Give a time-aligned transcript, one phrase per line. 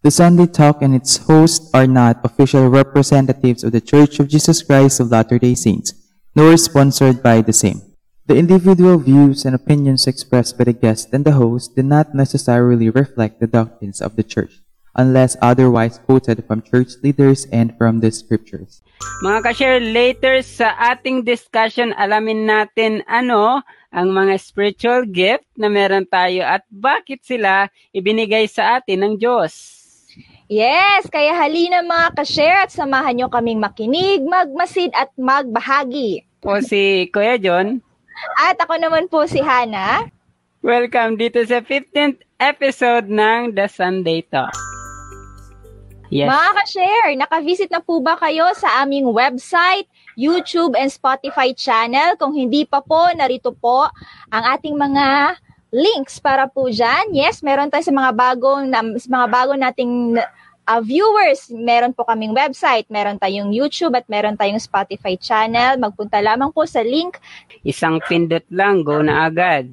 [0.00, 4.64] The Sunday Talk and its hosts are not official representatives of the Church of Jesus
[4.64, 5.92] Christ of Latter-day Saints,
[6.32, 7.84] nor sponsored by the same.
[8.24, 12.88] The individual views and opinions expressed by the guest and the host do not necessarily
[12.88, 14.64] reflect the doctrines of the Church,
[14.96, 18.80] unless otherwise quoted from church leaders and from the scriptures.
[19.20, 23.60] Mga ka-share, later sa ating discussion, alamin natin ano
[23.92, 29.79] ang mga spiritual gift na meron tayo at bakit sila ibinigay sa atin ng Diyos.
[30.50, 36.26] Yes, kaya halina mga ka-share at samahan nyo kaming makinig, magmasid at magbahagi.
[36.42, 37.78] Po si Kuya John.
[38.34, 40.10] At ako naman po si Hana.
[40.58, 44.50] Welcome dito sa 15th episode ng The Sunday Talk.
[46.10, 46.26] Yes.
[46.26, 49.86] Mga ka-share, nakavisit na po ba kayo sa aming website,
[50.18, 52.18] YouTube, and Spotify channel?
[52.18, 53.86] Kung hindi pa po, narito po
[54.34, 55.38] ang ating mga
[55.70, 57.14] links para po dyan.
[57.14, 58.66] Yes, meron tayo sa mga bagong,
[58.98, 60.18] sa mga bagong nating
[60.66, 65.80] uh, viewers, meron po kaming website, meron tayong YouTube at meron tayong Spotify channel.
[65.80, 67.16] Magpunta lamang po sa link.
[67.64, 69.68] Isang pindot lang, go na agad.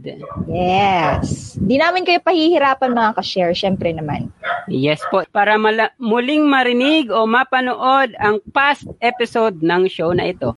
[0.48, 1.58] Yes.
[1.58, 4.32] Di namin kayo pahihirapan mga ka-share, syempre naman.
[4.68, 5.24] Yes po.
[5.32, 10.54] Para mala- muling marinig o mapanood ang past episode ng show na ito.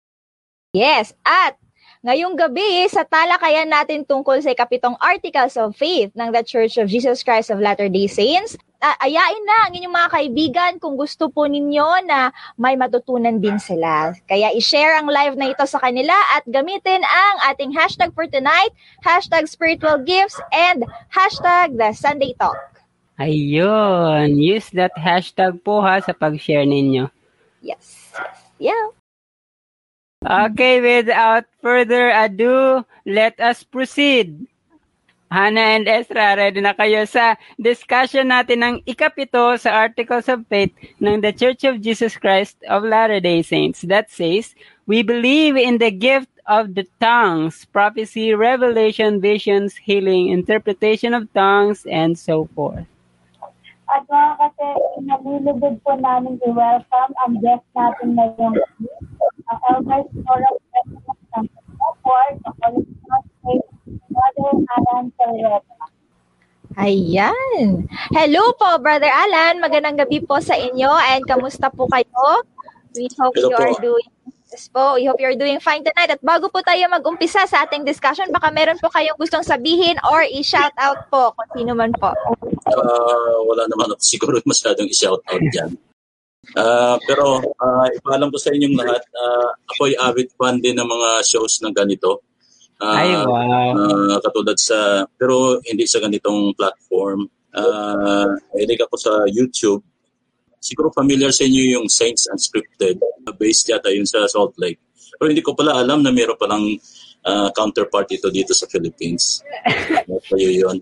[0.73, 1.13] Yes.
[1.25, 1.57] At
[1.99, 6.87] Ngayong gabi, sa talakayan natin tungkol sa ikapitong Articles of Faith ng The Church of
[6.87, 11.45] Jesus Christ of Latter-day Saints, uh, ayain na ang inyong mga kaibigan kung gusto po
[11.45, 14.15] ninyo na may matutunan din sila.
[14.25, 18.71] Kaya i-share ang live na ito sa kanila at gamitin ang ating hashtag for tonight,
[19.03, 22.57] hashtag spiritual gifts, and hashtag the Sunday Talk.
[23.19, 27.11] Ayun, use that hashtag po ha sa pag-share ninyo.
[27.59, 28.39] Yes, yes,
[28.71, 28.85] yeah.
[30.23, 34.47] Okay, without further ado, let us proceed.
[35.29, 40.73] Hannah and Ezra, ready na kayo sa discussion natin ng ikapito sa Articles of Faith
[40.97, 43.85] ng The Church of Jesus Christ of Latter-day Saints.
[43.85, 44.57] That says,
[44.89, 51.85] We believe in the gift of the tongues, prophecy, revelation, visions, healing, interpretation of tongues,
[51.85, 52.89] and so forth.
[53.85, 54.67] At mga kasi
[55.05, 58.57] nalilugod po namin i-welcome ang guest natin ngayong
[59.45, 65.75] ang Elmer Sora President ng Support, the Qualified Brother Alan Salreta.
[66.77, 67.89] Ayan.
[68.13, 69.57] Hello po, Brother Alan.
[69.57, 72.45] Magandang gabi po sa inyo and kamusta po kayo?
[72.93, 73.63] We hope Hello you po.
[73.65, 74.09] are doing
[74.49, 76.09] Yes po, we hope you're doing fine tonight.
[76.09, 80.25] At bago po tayo mag-umpisa sa ating discussion, baka meron po kayong gustong sabihin or
[80.25, 82.09] i-shout out po kung sino man po.
[82.65, 85.77] Uh, wala naman ako siguro masyadong i-shout out dyan.
[86.57, 91.09] Uh, pero uh, ipaalam ko sa inyong lahat, uh, ako'y avid fan din ng mga
[91.29, 92.25] shows ng ganito.
[92.79, 93.75] Uh, Ay, wow.
[93.75, 97.27] uh, katulad sa, pero hindi sa ganitong platform.
[97.51, 99.83] Uh, hilig ako sa YouTube.
[100.63, 102.99] Siguro familiar sa inyo yung Saints Unscripted.
[103.35, 104.79] Based yata yun sa Salt Lake.
[105.19, 106.63] Pero hindi ko pala alam na meron palang
[107.27, 109.43] uh, counterpart ito dito sa Philippines.
[110.31, 110.79] Kayo yun.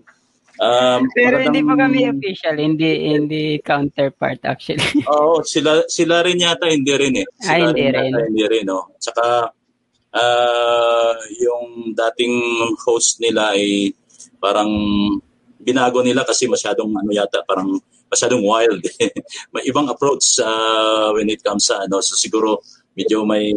[0.58, 4.82] Um, Pero hindi po kami official, hindi hindi counterpart actually.
[5.06, 7.26] Oo, sila sila rin yata hindi rin eh.
[7.46, 8.10] Ay, Sila hindi rin.
[8.10, 8.90] yata hindi rin, no.
[8.98, 9.54] Saka
[10.18, 12.34] ah, yung dating
[12.82, 13.94] host nila ay
[14.42, 14.70] parang
[15.58, 18.82] binago nila kasi masyadong ano yata parang masyadong wild.
[19.54, 22.62] may ibang approach uh, when it comes sa ano so siguro
[22.98, 23.52] medyo may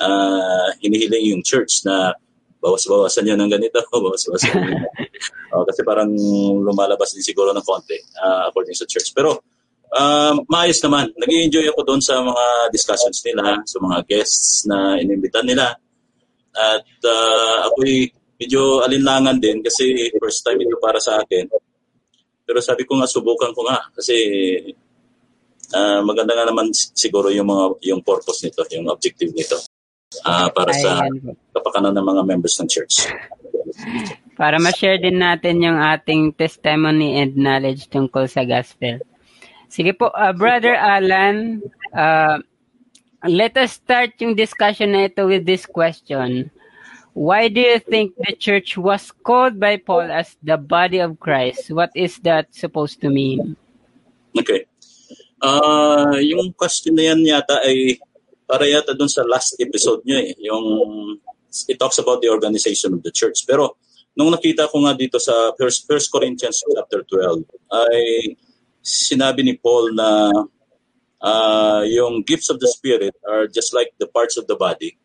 [0.00, 2.12] uh, hinihiling yung church na
[2.60, 4.84] bawas-bawasan niya ng ganito, bawas-bawasan niya.
[5.50, 6.14] Oh, kasi parang
[6.62, 9.10] lumalabas din siguro ng konti uh, according sa church.
[9.10, 9.42] Pero
[9.94, 11.10] um, maayos naman.
[11.14, 15.74] nag enjoy ako doon sa mga discussions nila, sa mga guests na inimbitan nila.
[16.50, 21.46] At uh, ako'y medyo alinlangan din kasi first time ito para sa akin.
[22.46, 24.16] Pero sabi ko nga, subukan ko nga kasi
[25.74, 27.64] uh, maganda nga naman siguro yung mga
[27.94, 29.58] yung purpose nito, yung objective nito.
[30.26, 31.06] Ah, para sa
[31.54, 33.06] kapakanan ng mga members ng church.
[34.34, 38.98] Para ma-share din natin yung ating testimony and knowledge tungkol sa gospel.
[39.70, 41.62] Sige po, uh, Brother Alan,
[41.94, 42.42] uh,
[43.22, 46.50] let us start yung discussion na ito with this question.
[47.14, 51.70] Why do you think the church was called by Paul as the body of Christ?
[51.70, 53.54] What is that supposed to mean?
[54.34, 54.66] Okay.
[55.38, 57.98] Ah, yung question na yan yata ay
[58.50, 60.34] para yata dun sa last episode nyo eh.
[60.50, 60.66] Yung,
[61.70, 63.46] it talks about the organization of the church.
[63.46, 63.78] Pero
[64.18, 67.98] nung nakita ko nga dito sa 1 Corinthians chapter 12, ay
[68.80, 70.32] sinabi ni Paul na
[71.20, 74.96] ah, yung gifts of the Spirit are just like the parts of the body.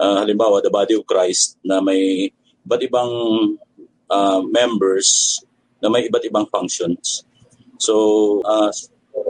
[0.00, 2.30] Ah, halimbawa, the body of Christ na may
[2.64, 3.12] iba't ibang
[4.10, 5.42] ah, members
[5.82, 7.24] na may iba't ibang functions.
[7.80, 8.68] So, uh,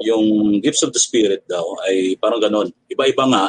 [0.02, 2.68] yung gifts of the Spirit daw ay parang ganon.
[2.90, 3.44] Iba-iba nga,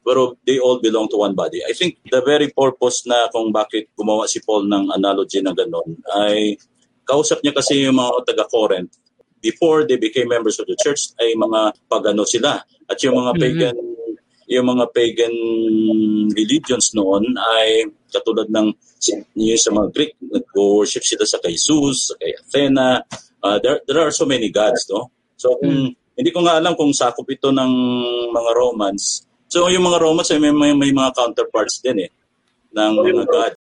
[0.00, 1.60] pero they all belong to one body.
[1.68, 6.00] I think the very purpose na kung bakit gumawa si Paul ng analogy na ganon
[6.24, 6.56] ay
[7.04, 9.07] kausap niya kasi yung mga taga-Corinth
[9.40, 13.74] before they became members of the church ay mga pagano sila at yung mga pagan
[13.74, 14.14] mm-hmm.
[14.48, 15.34] yung mga pagan
[16.32, 18.72] religions noon ay katulad ng
[19.36, 23.02] yung sa mga Greek nag-worship sila sa kay Zeus, sa kay Athena
[23.44, 26.16] uh, there, there are so many gods no so kung mm-hmm.
[26.18, 27.72] hindi ko nga alam kung sakop ito ng
[28.34, 32.10] mga Romans So yung mga Romans ay may, may, may mga counterparts din eh
[32.76, 33.52] ng mga God.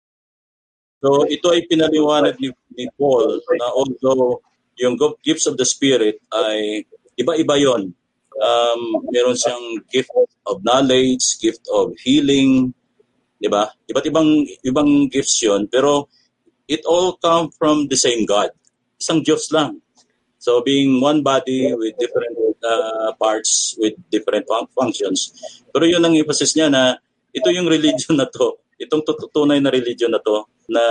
[0.99, 4.43] So ito ay pinaliwanag ni, ni Paul na although
[4.77, 4.95] yung
[5.25, 6.85] gifts of the Spirit ay
[7.17, 7.93] iba-iba yon.
[8.37, 10.13] Um, meron siyang gift
[10.45, 12.69] of knowledge, gift of healing,
[13.41, 13.69] di ba?
[13.89, 16.05] Iba't ibang ibang gifts yon pero
[16.69, 18.53] it all come from the same God.
[19.01, 19.81] Isang Diyos lang.
[20.37, 25.33] So being one body with different uh, parts with different fun- functions.
[25.73, 26.97] Pero yun ang emphasis niya na
[27.33, 29.01] ito yung religion na to, itong
[29.33, 30.83] tunay na religion na to na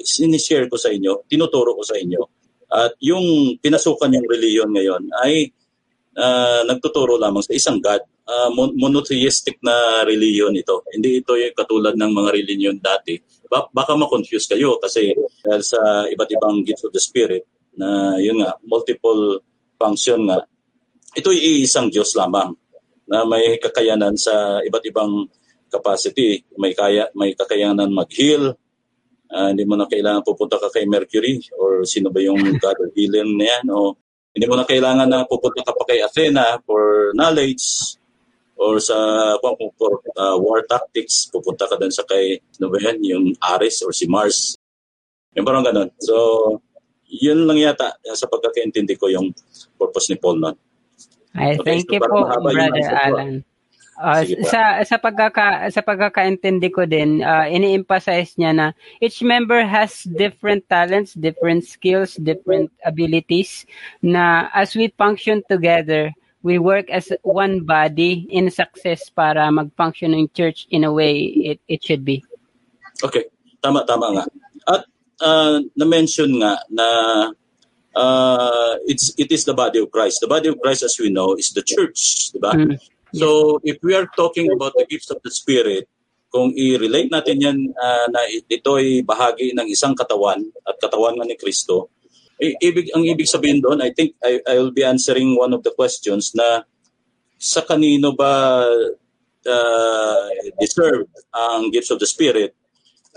[0.00, 2.41] sinishare ko sa inyo, tinuturo ko sa inyo.
[2.72, 5.52] At yung pinasukan yung religion ngayon ay
[6.16, 8.00] uh, nagtuturo lamang sa isang God.
[8.22, 10.86] Uh, monotheistic na religion ito.
[10.88, 13.18] Hindi ito yung katulad ng mga religion dati.
[13.50, 17.44] Ba- baka ma-confuse kayo kasi dahil sa iba't ibang gifts of the Spirit
[17.76, 19.42] na yun nga, multiple
[19.76, 20.40] function nga
[21.12, 22.56] ito ay isang Diyos lamang
[23.04, 25.28] na may kakayanan sa iba't ibang
[25.68, 26.40] capacity.
[26.56, 28.56] May kaya may kakayanan mag-heal.
[29.32, 32.92] Uh, hindi mo na kailangan pupunta ka kay Mercury or sino ba yung God of
[32.92, 33.64] healing na yan.
[33.72, 33.96] O
[34.32, 37.96] hindi mo na kailangan na pupunta ka pa kay Athena for knowledge
[38.56, 38.94] or sa
[39.42, 43.82] kung for uh, war tactics, pupunta ka doon sa kay, ano ba yan, yung Ares
[43.82, 44.54] or si Mars.
[45.34, 45.90] Yung parang ganun.
[45.98, 46.14] So,
[47.08, 49.34] yun lang yata sa pagkakaintindi ko yung
[49.76, 50.56] purpose ni Paul nun.
[51.32, 53.44] Ay, okay, thank so you po, Brother Alan.
[53.92, 58.66] Uh, sa sa pagkaka sa pagkakaintindi ko din, uh, ini-emphasize niya na
[59.04, 63.68] each member has different talents, different skills, different abilities
[64.00, 66.08] na as we function together,
[66.40, 71.60] we work as one body in success para mag-function ng church in a way it,
[71.68, 72.24] it should be.
[73.04, 73.28] Okay,
[73.60, 74.24] tama tama nga.
[74.72, 74.82] At
[75.20, 76.86] uh, na-mention nga na
[77.94, 80.20] uh, it's it is the body of Christ.
[80.20, 82.56] The body of Christ, as we know, is the church, di ba?
[82.56, 82.80] Mm.
[83.12, 85.88] So if we are talking about the gifts of the Spirit,
[86.32, 91.36] kung i-relate natin yan uh, na ito ay bahagi ng isang katawan at katawan ni
[91.36, 91.92] Kristo,
[92.40, 95.76] ibig ang ibig sabihin doon, I think I, I will be answering one of the
[95.76, 96.64] questions na
[97.36, 98.64] sa kanino ba
[99.44, 100.26] uh,
[100.56, 101.04] deserve
[101.36, 102.56] ang gifts of the Spirit,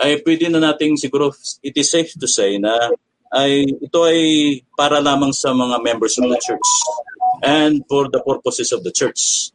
[0.04, 1.32] ay pwede na nating siguro,
[1.64, 2.92] it is safe to say na
[3.32, 4.20] ay ito ay
[4.76, 6.70] para lamang sa mga members of the church
[7.48, 9.55] and for the purposes of the church.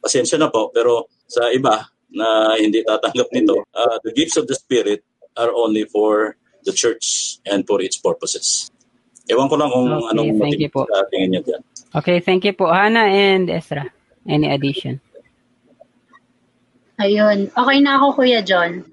[0.00, 4.56] Pasensya na po, pero sa iba na hindi tatanggap nito, uh, the gifts of the
[4.56, 5.04] Spirit
[5.38, 6.34] are only for
[6.66, 8.68] the church and for its purposes.
[9.30, 11.62] Ewan ko lang kung okay, anong motive sa tingin niyo dyan.
[11.94, 12.66] Okay, thank you po.
[12.66, 13.86] Hana and Ezra.
[14.26, 14.98] Any addition?
[17.00, 17.48] Ayun.
[17.54, 18.84] Okay na ako, Kuya John.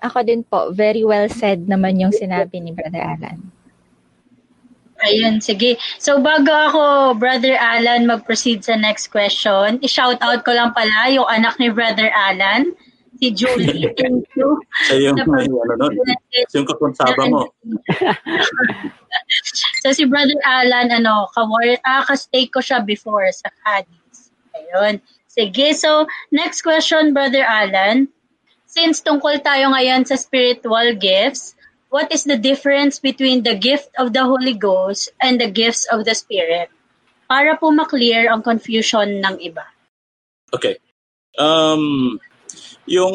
[0.00, 3.52] Ako din po, very well said naman yung sinabi ni Brother Alan.
[5.00, 5.80] Ayun, sige.
[5.96, 6.82] So bago ako,
[7.16, 12.12] Brother Alan, mag-proceed sa next question, i-shout out ko lang pala yung anak ni Brother
[12.12, 12.76] Alan,
[13.16, 13.88] si Julie.
[14.00, 14.48] Thank you.
[14.88, 15.94] Siya yung, ano nun,
[16.52, 17.48] yung kakunsaba mo.
[19.82, 24.32] so si Brother Alan, ano, kawar, ah, ka-stay ko siya before sa Cadiz.
[24.52, 25.00] Ayun.
[25.30, 28.10] Sige, so next question, Brother Alan
[28.70, 31.58] since tungkol tayo ngayon sa spiritual gifts,
[31.90, 36.06] what is the difference between the gift of the Holy Ghost and the gifts of
[36.06, 36.70] the Spirit?
[37.30, 39.62] Para po maklear ang confusion ng iba.
[40.50, 40.78] Okay.
[41.38, 42.18] Um,
[42.86, 43.14] yung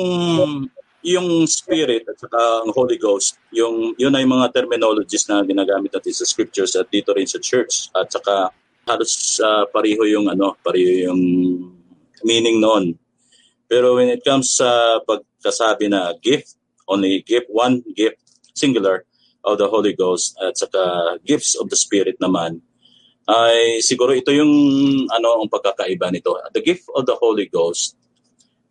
[1.05, 6.15] yung spirit at saka ang Holy Ghost, yung yun ay mga terminologies na ginagamit natin
[6.15, 8.50] sa scriptures at dito rin sa church at saka
[8.88, 11.22] halos uh, pareho yung ano, pareho yung
[12.24, 12.98] meaning noon.
[13.70, 16.58] Pero when it comes sa pag kasabi na gift,
[16.89, 18.25] only gift, one gift,
[18.55, 19.05] singular,
[19.45, 22.65] of the Holy Ghost at saka gifts of the Spirit naman,
[23.29, 26.33] ay siguro ito yung ano ang pagkakaiba nito.
[26.50, 27.93] The gift of the Holy Ghost,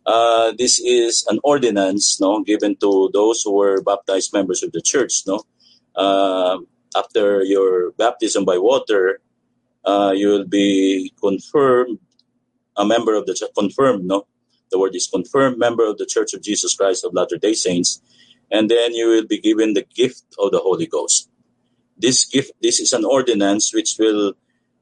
[0.03, 4.83] uh, this is an ordinance no given to those who were baptized members of the
[4.83, 5.41] church no
[5.97, 6.61] uh,
[6.93, 9.17] after your baptism by water
[9.81, 11.97] uh, you will be confirmed
[12.77, 14.29] a member of the confirmed no
[14.71, 18.01] the word is confirmed member of the Church of Jesus Christ of Latter day Saints.
[18.51, 21.29] And then you will be given the gift of the Holy Ghost.
[21.97, 24.33] this gift, this is an ordinance which will,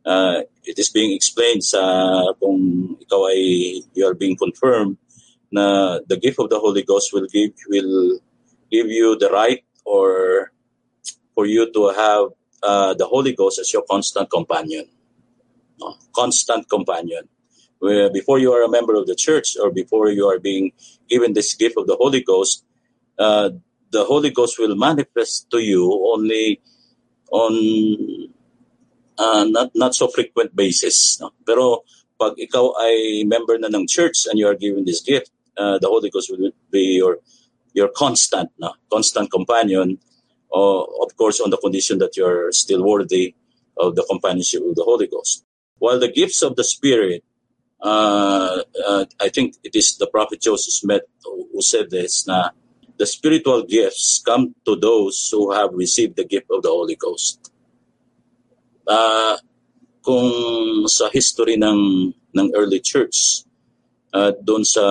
[0.06, 4.98] uh, it is being explained sa kung ikaw ay, you are being confirmed
[5.52, 8.20] na the gift of the Holy Ghost will give, will
[8.72, 10.52] give you the right or
[11.36, 12.30] for you to have
[12.64, 14.90] uh, the Holy Ghost as your constant companion.
[15.80, 15.96] No?
[16.16, 17.30] Constant companion.
[18.14, 20.72] Before you are a member of the church or before you are being
[21.10, 22.64] given this gift of the Holy Ghost,
[23.20, 23.50] uh,
[23.92, 26.62] the Holy Ghost will manifest to you only
[27.32, 27.54] on
[29.18, 31.20] uh, not not so frequent basis.
[31.22, 31.32] No?
[31.46, 31.86] Pero
[32.18, 35.88] pag ikaw ay member na ng church and you are given this gift, uh, the
[35.88, 37.22] Holy Ghost will be your
[37.74, 38.74] your constant, no?
[38.90, 39.98] constant companion
[40.54, 43.36] uh, of course, on the condition that you're still worthy
[43.78, 45.46] of the companionship of the Holy Ghost.
[45.80, 47.24] While the gifts of the Spirit,
[47.82, 52.50] uh, uh, I think it is the prophet Joseph Smith who said this, na
[52.98, 57.52] the spiritual gifts come to those who have received the gift of the Holy Ghost.
[58.88, 59.38] Uh,
[60.04, 60.30] kung
[60.92, 63.48] sa history ng ng early church,
[64.12, 64.84] uh, doon sa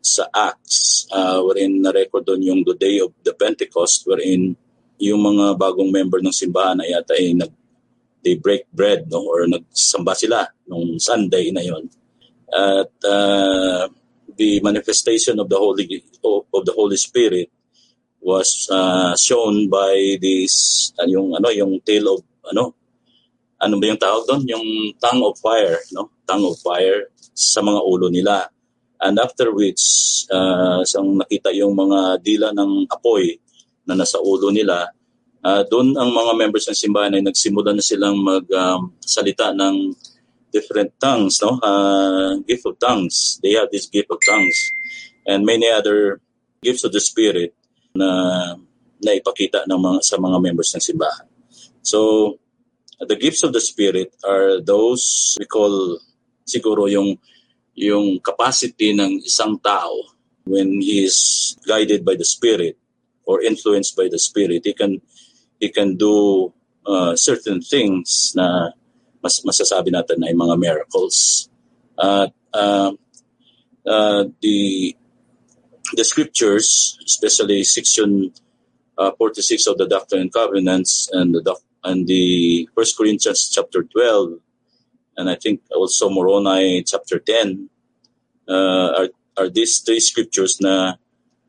[0.00, 4.56] sa Acts, uh, wherein na-record doon yung the day of the Pentecost, wherein
[4.96, 7.52] yung mga bagong member ng simbahan ay yata ay nag
[8.24, 11.86] they break bread no or nagsamba sila nung Sunday na yon
[12.50, 13.86] at uh,
[14.36, 17.50] the manifestation of the holy of the Holy Spirit
[18.20, 22.76] was uh, shown by this uh, yung ano yung tail of ano
[23.56, 24.42] ano ba yung tawag doon?
[24.52, 24.66] Yung
[25.00, 26.12] tongue of fire no?
[26.28, 28.48] Tongue of fire sa mga ulo nila.
[29.00, 33.36] And after which uh, sang nakita yung mga dila ng apoy
[33.84, 34.88] na nasa ulo nila,
[35.44, 39.76] uh, doon ang mga members ng simbahan ay nagsimula na silang magsalita um, ng
[40.56, 41.60] different tongues, no?
[41.60, 43.36] Uh, gift of tongues.
[43.44, 44.56] They have this gift of tongues
[45.28, 46.24] and many other
[46.64, 47.52] gifts of the Spirit
[47.92, 48.56] na
[49.04, 51.28] naipakita ng mga, sa mga members ng simbahan.
[51.84, 52.40] So,
[53.04, 56.00] the gifts of the Spirit are those we call
[56.48, 57.20] siguro yung
[57.76, 60.16] yung capacity ng isang tao
[60.48, 62.78] when he is guided by the Spirit
[63.26, 65.02] or influenced by the Spirit, he can
[65.60, 66.54] he can do
[66.86, 68.70] uh, certain things na
[69.26, 71.50] mas masasabi natin ay mga miracles.
[71.98, 72.94] At uh,
[73.82, 74.94] uh, the
[75.98, 78.30] the scriptures, especially section
[78.94, 83.82] uh, 46 of the Doctrine and Covenants and the doc- and the First Corinthians chapter
[83.82, 84.38] 12,
[85.18, 87.66] and I think also Moroni chapter 10,
[88.46, 90.94] uh, are are these three scriptures na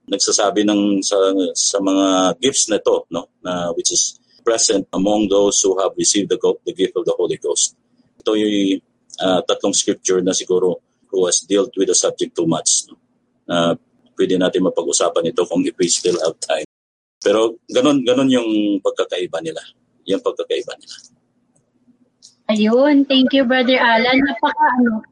[0.10, 1.18] nagsasabi ng sa,
[1.54, 4.18] sa mga gifts na to, no, na which is
[4.48, 7.76] present among those who have received the, the gift of the Holy Ghost.
[8.24, 8.80] Ito yung
[9.20, 10.80] uh, tatlong scripture na siguro
[11.12, 12.88] who has dealt with the subject too much.
[12.88, 12.96] No?
[13.52, 13.74] Uh,
[14.16, 16.64] pwede natin mapag-usapan ito kung if we still have time.
[17.20, 19.60] Pero ganun, ganun yung pagkakaiba nila.
[20.08, 20.96] Yung pagkakaiba nila.
[22.48, 24.24] Ayun, thank you Brother Alan.
[24.24, 25.04] Napaka ano,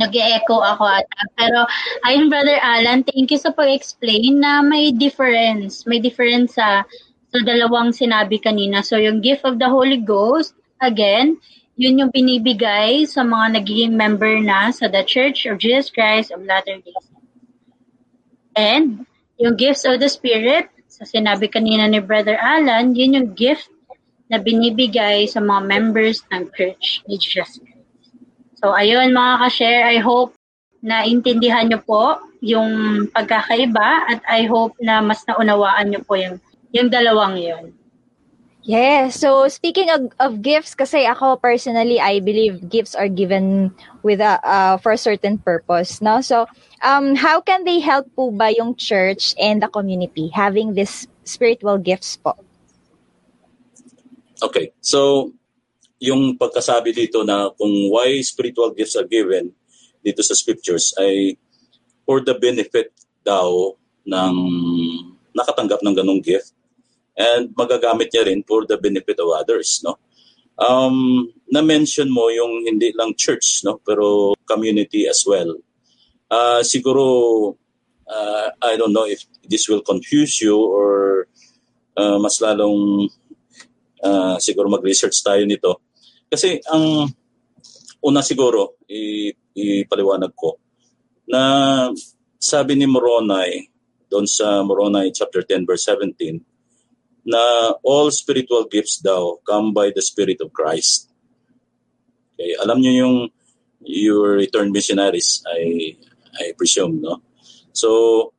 [0.00, 1.20] nag-echo ako ata.
[1.36, 1.68] Pero,
[2.08, 5.84] ayun, Brother Alan, thank you sa pag-explain na may difference.
[5.84, 6.88] May difference sa,
[7.32, 8.84] sa dalawang sinabi kanina.
[8.84, 10.52] So, yung gift of the Holy Ghost,
[10.84, 11.40] again,
[11.80, 16.44] yun yung binibigay sa mga nagiging member na sa The Church of Jesus Christ of
[16.44, 17.26] Latter-day Saints.
[18.52, 19.08] And,
[19.40, 23.72] yung gifts of the Spirit, sa sinabi kanina ni Brother Alan, yun yung gift
[24.28, 27.80] na binibigay sa mga members ng Church ni Jesus Christ.
[28.60, 30.36] So, ayun mga ka-share, I hope
[30.84, 32.70] na intindihan nyo po yung
[33.10, 36.38] pagkakaiba at I hope na mas naunawaan nyo po yung,
[36.72, 37.64] yung dalawang yon.
[38.62, 39.18] Yes.
[39.18, 43.74] So speaking of, of gifts, kasi ako personally, I believe gifts are given
[44.06, 45.98] with a uh, for a certain purpose.
[45.98, 46.22] No.
[46.22, 46.46] So
[46.78, 51.78] um, how can they help po ba yung church and the community having this spiritual
[51.82, 52.38] gifts po?
[54.38, 54.70] Okay.
[54.78, 55.34] So
[55.98, 59.50] yung pagkasabi dito na kung why spiritual gifts are given
[60.06, 61.34] dito sa scriptures ay
[62.06, 62.94] for the benefit
[63.26, 63.74] daw
[64.06, 64.34] ng
[65.34, 66.54] nakatanggap ng ganong gift
[67.16, 69.98] and magagamit niya rin for the benefit of others no?
[70.56, 73.80] Um na-mention mo yung hindi lang church no?
[73.84, 75.56] Pero community as well.
[76.32, 77.04] Uh, siguro
[78.08, 81.28] uh, I don't know if this will confuse you or
[81.96, 83.08] uh, mas lalong
[84.02, 85.80] uh, siguro mag-research tayo nito.
[86.28, 87.08] Kasi ang
[88.02, 88.82] una siguro,
[89.54, 90.58] ipaliwanag ko,
[91.30, 91.42] na
[92.36, 93.70] sabi ni Moroni,
[94.10, 96.42] doon sa Moroni chapter 10 verse 17,
[97.22, 101.10] na all spiritual gifts daw come by the Spirit of Christ.
[102.34, 103.16] Okay, alam niyo yung
[103.82, 105.94] your returned missionaries, I,
[106.38, 107.22] I presume, no?
[107.74, 108.32] So,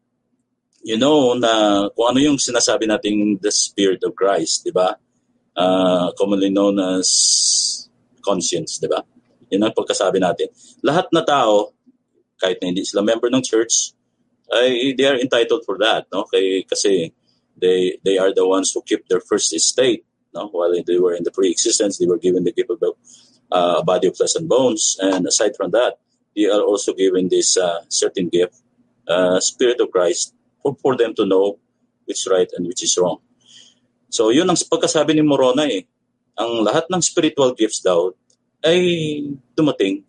[0.84, 4.96] you know na kung ano yung sinasabi nating the Spirit of Christ, di ba?
[5.58, 7.90] uh, commonly known as
[8.22, 9.02] conscience, di ba?
[9.50, 10.50] Yun ang pagkasabi natin.
[10.82, 11.74] Lahat na tao,
[12.42, 13.94] kahit na hindi sila member ng church,
[14.54, 16.26] ay they are entitled for that, no?
[16.28, 17.14] Kay, kasi
[17.60, 20.48] they they are the ones who keep their first estate, no?
[20.50, 22.94] While they were in the pre-existence, they were given the gift of the
[23.52, 26.00] uh, body of flesh and bones, and aside from that,
[26.36, 28.58] they are also given this uh, certain gift,
[29.08, 31.60] uh, Spirit of Christ, for, for them to know
[32.06, 33.20] which is right and which is wrong.
[34.10, 35.86] So yun ang pagkasabi ni Morona eh.
[36.38, 38.10] Ang lahat ng spiritual gifts daw
[38.66, 38.80] ay
[39.54, 40.02] dumating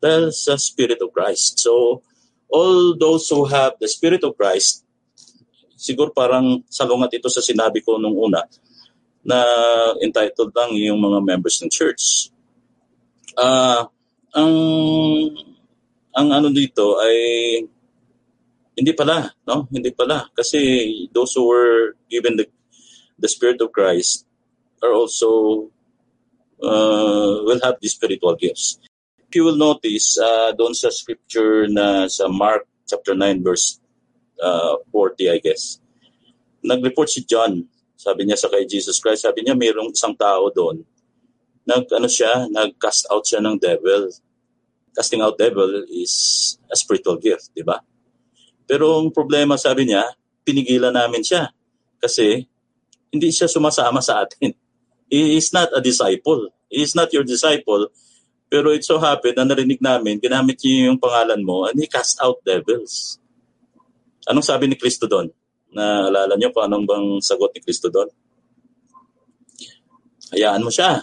[0.00, 1.60] dahil sa Spirit of Christ.
[1.60, 2.00] So
[2.48, 4.85] all those who have the Spirit of Christ,
[5.76, 8.42] siguro parang salungat ito sa sinabi ko nung una,
[9.26, 9.38] na
[10.00, 12.32] entitled lang yung mga members ng church.
[13.36, 13.84] Uh,
[14.32, 14.54] ang
[16.16, 17.16] ang ano dito ay
[18.76, 19.68] hindi pala, no?
[19.68, 22.48] Hindi pala kasi those who were given the
[23.20, 24.24] the Spirit of Christ
[24.80, 25.68] are also
[26.60, 28.80] uh, will have the spiritual gifts.
[29.26, 33.82] If you will notice, uh, doon sa scripture na sa Mark chapter 9 verse
[34.40, 35.80] uh, 40, I guess,
[36.64, 37.62] nag-report si John,
[37.96, 40.82] sabi niya sa kay Jesus Christ, sabi niya mayroong isang tao doon,
[41.66, 44.10] nag, ano siya, nag-cast out siya ng devil.
[44.94, 47.82] Casting out devil is a spiritual gift, di ba?
[48.66, 50.06] Pero ang problema, sabi niya,
[50.46, 51.50] pinigilan namin siya.
[51.98, 52.46] Kasi
[53.10, 54.54] hindi siya sumasama sa atin.
[55.12, 56.50] He is not a disciple.
[56.66, 57.90] He is not your disciple.
[58.46, 62.18] Pero it so happened na narinig namin, ginamit niya yung pangalan mo, and he cast
[62.22, 63.18] out devils.
[64.26, 65.30] Anong sabi ni Kristo doon?
[65.70, 68.10] Naalala niyo kung anong bang sagot ni Kristo doon?
[70.34, 70.98] Hayaan mo siya.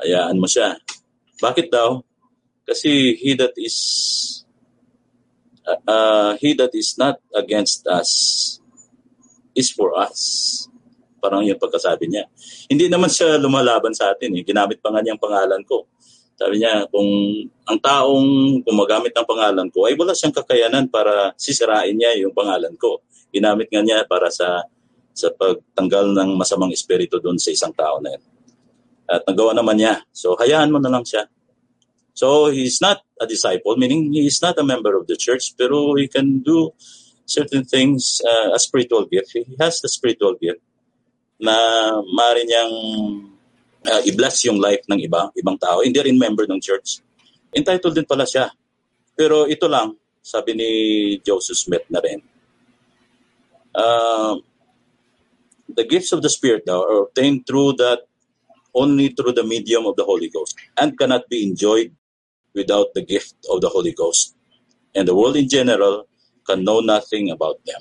[0.00, 0.72] Hayaan mo siya.
[1.38, 2.00] Bakit daw?
[2.64, 3.76] Kasi he that is
[5.68, 8.10] uh, uh, he that is not against us
[9.52, 10.64] is for us.
[11.18, 12.24] Parang yung pagkasabi niya.
[12.70, 14.38] Hindi naman siya lumalaban sa atin.
[14.38, 14.46] Eh.
[14.46, 15.90] Ginamit pa nga niyang pangalan ko.
[16.38, 17.10] Sabi niya, kung
[17.66, 22.78] ang taong gumagamit ng pangalan ko, ay wala siyang kakayanan para sisirain niya yung pangalan
[22.78, 23.02] ko.
[23.34, 24.62] Ginamit nga niya para sa
[25.18, 28.22] sa pagtanggal ng masamang espiritu doon sa isang tao na yun.
[29.10, 30.06] At nagawa naman niya.
[30.14, 31.26] So, hayaan mo na lang siya.
[32.14, 35.98] So, he's not a disciple, meaning he is not a member of the church, pero
[35.98, 36.70] he can do
[37.26, 39.34] certain things, uh, a spiritual gift.
[39.34, 40.62] He has the spiritual gift
[41.42, 41.54] na
[42.14, 42.74] maaari niyang
[43.88, 45.80] uh, i-bless yung life ng iba, ibang tao.
[45.80, 47.00] Hindi rin member ng church.
[47.56, 48.52] Entitled din pala siya.
[49.16, 50.70] Pero ito lang, sabi ni
[51.24, 52.20] Joseph Smith na rin,
[53.72, 54.36] uh,
[55.72, 58.04] the gifts of the Spirit now are obtained through that
[58.74, 61.90] only through the medium of the Holy Ghost and cannot be enjoyed
[62.54, 64.36] without the gift of the Holy Ghost.
[64.94, 66.06] And the world in general
[66.46, 67.80] can know nothing about them.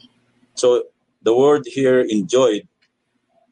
[0.55, 0.89] So
[1.21, 2.67] the word here enjoyed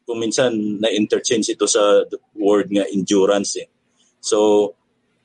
[0.05, 2.05] kung minsan na-interchange ito sa
[2.37, 3.67] word nga endurance eh.
[4.21, 4.71] So,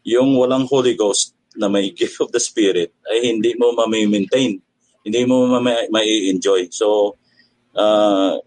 [0.02, 4.56] yung walang Holy Ghost na may gift of the Spirit ay hindi mo ma-maintain.
[5.04, 6.72] Hindi mo ma-enjoy.
[6.72, 7.16] So,
[7.76, 8.40] uh,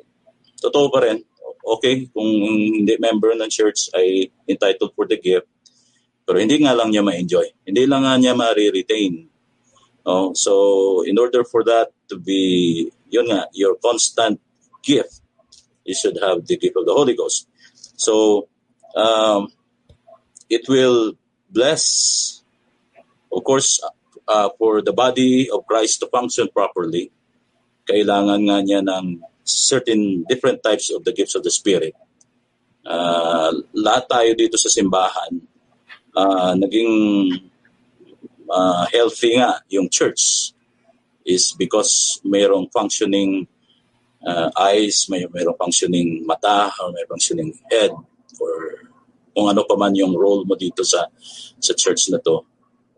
[0.61, 1.21] totoo pa rin.
[1.63, 2.27] Okay, kung
[2.83, 5.47] hindi member ng church ay entitled for the gift.
[6.27, 7.47] Pero hindi nga lang niya ma-enjoy.
[7.65, 9.29] Hindi lang nga niya ma-retain.
[10.03, 14.35] Oh, so, in order for that to be, yun nga, your constant
[14.83, 15.22] gift
[15.85, 17.47] you should have the gift of the Holy Ghost.
[17.97, 18.47] So,
[18.95, 19.47] um,
[20.49, 21.13] it will
[21.49, 22.43] bless,
[23.31, 23.81] of course,
[24.27, 27.11] uh, for the body of Christ to function properly,
[27.89, 31.93] kailangan nga niya ng certain different types of the gifts of the Spirit.
[32.83, 35.39] Uh, lahat tayo dito sa simbahan,
[36.15, 36.91] uh, naging
[38.47, 40.51] uh, healthy nga yung church
[41.23, 43.47] is because mayroong functioning
[44.23, 47.91] uh, eyes, may mayroong functioning mata, or may functioning head,
[48.39, 48.53] or
[49.35, 51.07] kung ano pa man yung role mo dito sa
[51.59, 52.43] sa church na to.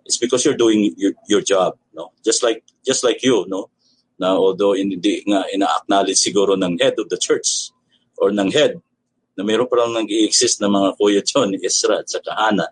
[0.05, 2.13] It's because you're doing your, your job, no?
[2.21, 3.73] Just like just like you, no?
[4.21, 7.73] Na although hindi nga ina-acknowledge siguro ng head of the church
[8.15, 8.79] or ng head
[9.35, 12.71] na mayroon pa lang nag-i-exist na mga Kuya John, Ezra at saka Hana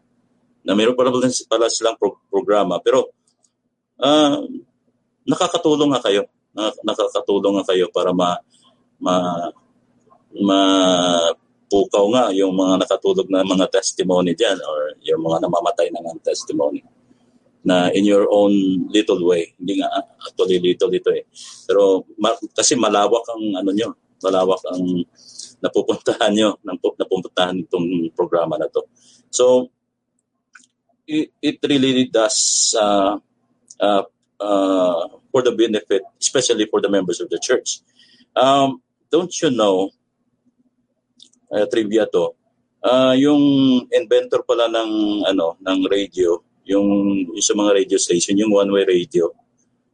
[0.63, 1.20] na mayroon pa lang
[1.52, 3.12] pala silang pro- programa pero
[4.00, 4.39] uh,
[5.28, 6.24] nakakatulong nga kayo
[6.86, 8.38] nakakatulong nga kayo para ma
[9.02, 9.16] ma
[10.38, 10.60] ma
[11.70, 16.22] pukaw nga yung mga nakatulog na mga testimony diyan or yung mga namamatay na ng
[16.22, 16.86] testimony
[17.66, 18.54] na in your own
[18.92, 19.56] little way.
[19.58, 19.89] Hindi nga
[20.22, 21.26] actually little ito eh.
[21.66, 23.89] Pero ma- kasi malawak ang ano nyo,
[24.22, 24.84] malawak ang
[25.63, 26.60] napupuntahan nyo,
[27.00, 28.84] napupuntahan itong programa na to.
[29.32, 29.72] So,
[31.08, 33.16] it, it really does uh,
[33.80, 34.04] uh,
[34.44, 37.82] uh, for the benefit, especially for the members of the church.
[38.38, 39.89] Um, don't you know,
[41.50, 42.38] uh, trivia to.
[42.86, 43.41] Uh, yung
[43.89, 46.38] inventor pala ng ano ng radio,
[46.69, 46.86] yung,
[47.34, 49.34] yung sa mga radio station, yung one-way radio,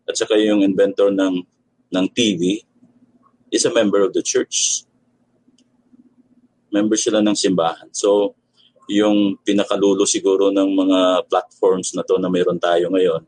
[0.03, 1.39] at saka yung inventor ng
[1.95, 2.59] ng TV
[3.47, 4.83] is a member of the church.
[6.69, 7.89] Member sila ng simbahan.
[7.95, 8.37] So,
[8.89, 10.99] yung pinakalulo siguro ng mga
[11.29, 13.21] platforms na to na mayroon tayo ngayon,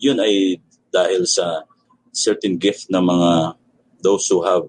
[0.00, 0.60] yun ay
[0.92, 1.64] dahil sa
[2.12, 3.60] certain gift ng mga
[4.00, 4.64] those who have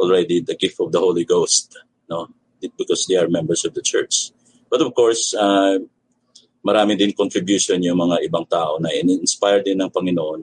[0.00, 1.76] already the gift of the Holy Ghost,
[2.08, 2.28] no?
[2.60, 4.32] Because they are members of the church.
[4.70, 5.78] But of course, uh,
[6.64, 10.40] marami din contribution yung mga ibang tao na in-inspire din ng Panginoon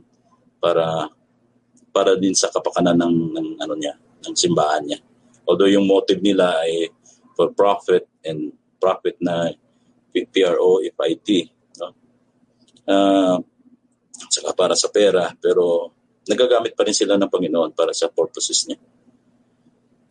[0.62, 1.10] para
[1.92, 5.00] para din sa kapakanan ng, ng ano niya, ng simbahan niya.
[5.50, 6.94] Although yung motive nila ay
[7.34, 9.52] for profit and profit na
[10.14, 11.28] P-R-O-F-I-T.
[11.82, 11.88] No?
[12.88, 13.38] Uh,
[14.30, 15.90] saka para sa pera, pero
[16.28, 18.78] nagagamit pa rin sila ng Panginoon para sa purposes niya.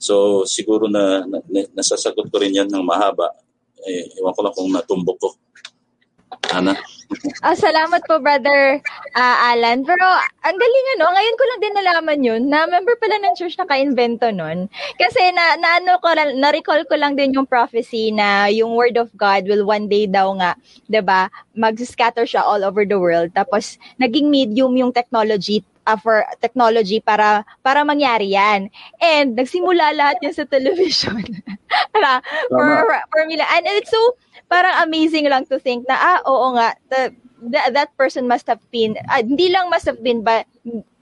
[0.00, 1.38] So siguro na, na
[1.76, 3.30] nasasagot ko rin yan ng mahaba.
[3.84, 5.28] Eh, iwan ko lang kung natumbok ko.
[6.50, 6.74] Ana?
[7.42, 8.78] Ah, salamat po, brother
[9.18, 9.82] uh, Alan.
[9.82, 10.06] Pero
[10.46, 13.66] ang galing ano, ngayon ko lang din nalaman yun na member pala ng church na
[13.66, 14.70] ka-invento nun.
[14.94, 19.10] Kasi na, na ano ko, na-recall ko lang din yung prophecy na yung word of
[19.18, 20.54] God will one day daw nga,
[20.86, 21.26] 'di ba
[21.58, 23.34] mag-scatter siya all over the world.
[23.34, 28.70] Tapos naging medium yung technology uh, for technology para para mangyari yan.
[29.02, 31.26] And nagsimula lahat yan sa television.
[31.90, 34.02] para, for, for, for And it's so
[34.50, 38.60] parang amazing lang to think na, ah, oo nga, the, the, that person must have
[38.74, 40.44] been, uh, hindi lang must have been, but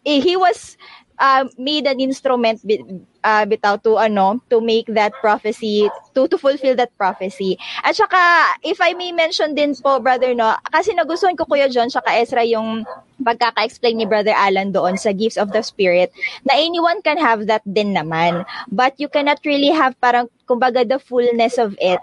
[0.05, 0.77] eh, he was
[1.19, 2.81] uh, made an instrument bit,
[3.25, 7.59] uh, bitaw to ano to make that prophecy to to fulfill that prophecy.
[7.83, 8.19] At saka
[8.63, 12.47] if I may mention din po brother no kasi nagustuhan ko kuya John saka Ezra
[12.47, 12.87] yung
[13.19, 16.15] pagkaka-explain ni brother Alan doon sa gifts of the spirit
[16.47, 18.47] na anyone can have that din naman.
[18.71, 21.99] But you cannot really have parang kumbaga the fullness of it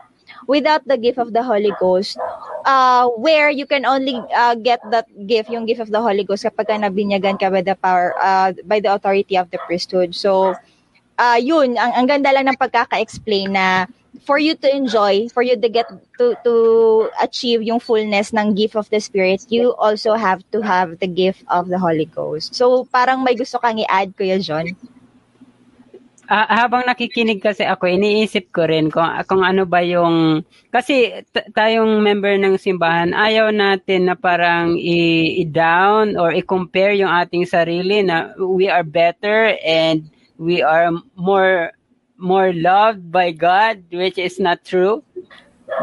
[0.47, 2.17] without the gift of the Holy Ghost,
[2.65, 6.43] uh, where you can only uh, get that gift, yung gift of the Holy Ghost,
[6.43, 10.15] kapag ka nabinyagan ka by the power, uh, by the authority of the priesthood.
[10.15, 10.55] So,
[11.17, 13.85] uh, yun, ang, ang ganda lang ng pagkaka-explain na
[14.23, 15.85] for you to enjoy, for you to get
[16.17, 16.53] to to
[17.21, 21.43] achieve yung fullness ng gift of the Spirit, you also have to have the gift
[21.51, 22.55] of the Holy Ghost.
[22.55, 24.71] So, parang may gusto kang i-add, Kuya John?
[26.29, 31.47] Uh, habang nakikinig kasi ako, iniisip ko rin kung, kung ano ba yung, kasi t-
[31.53, 38.01] tayong member ng simbahan, ayaw natin na parang i- i-down or i-compare yung ating sarili
[38.01, 41.71] na we are better and we are more
[42.15, 45.03] more loved by God, which is not true.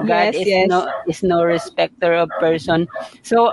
[0.09, 0.69] God yes, is yes.
[0.69, 2.89] no is no respecter of person.
[3.21, 3.53] So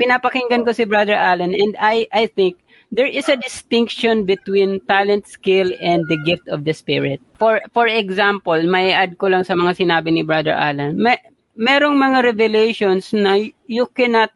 [0.00, 2.56] pinapakinggan ko si Brother Allen and I I think
[2.92, 7.20] there is a distinction between talent, skill, and the gift of the Spirit.
[7.36, 10.96] For for example, may add ko lang sa mga sinabi ni Brother Alan.
[10.96, 11.20] May,
[11.58, 14.30] merong mga revelations na you cannot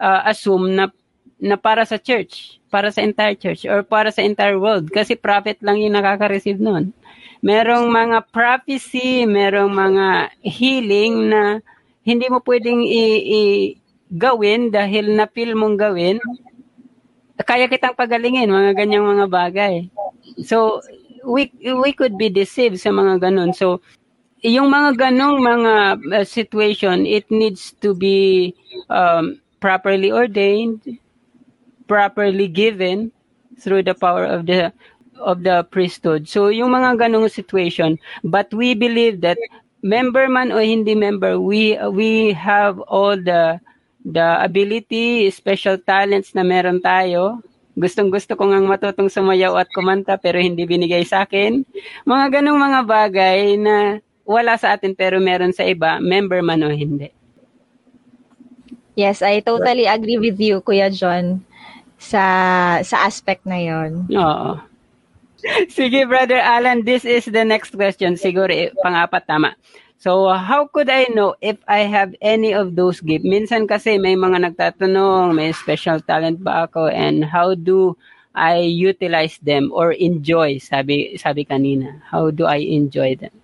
[0.00, 0.90] uh, assume na
[1.38, 4.90] na para sa church, para sa entire church, or para sa entire world.
[4.90, 6.90] Kasi prophet lang yung nakaka-receive nun.
[7.46, 11.62] Merong mga prophecy, merong mga healing na
[12.02, 13.70] hindi mo pwedeng i- i-
[14.10, 16.18] gawin dahil na-feel mong gawin
[17.46, 19.74] kaya kitang pagalingin, mga ganyang mga bagay.
[20.42, 20.82] So,
[21.22, 23.54] we, we could be deceived sa mga ganun.
[23.54, 23.82] So,
[24.42, 25.74] yung mga ganong mga
[26.14, 28.54] uh, situation, it needs to be
[28.90, 30.82] um, properly ordained,
[31.86, 33.10] properly given
[33.58, 34.72] through the power of the
[35.18, 36.28] of the priesthood.
[36.28, 39.38] So yung mga ganong situation, but we believe that
[39.82, 43.58] member man o hindi member, we we have all the
[44.04, 47.42] the ability, special talents na meron tayo.
[47.78, 51.62] Gustong gusto ko ngang matutong sumayaw at kumanta pero hindi binigay sa akin.
[52.02, 56.74] Mga ganong mga bagay na wala sa atin pero meron sa iba, member man o
[56.74, 57.14] hindi.
[58.98, 61.46] Yes, I totally agree with you, Kuya John,
[62.02, 64.10] sa sa aspect na yon.
[64.10, 64.58] Oo.
[65.70, 68.18] Sige, Brother Alan, this is the next question.
[68.18, 69.54] Siguro, eh, pang-apat, tama.
[69.98, 73.26] So, how could I know if I have any of those gifts?
[73.26, 77.98] Minsan kasi may mga nagtatanong, may special talent ba ako and how do
[78.30, 81.98] I utilize them or enjoy, sabi, sabi kanina.
[82.06, 83.34] How do I enjoy them?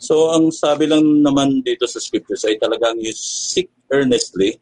[0.00, 4.56] So, ang sabi lang naman dito sa scriptures ay talagang you seek earnestly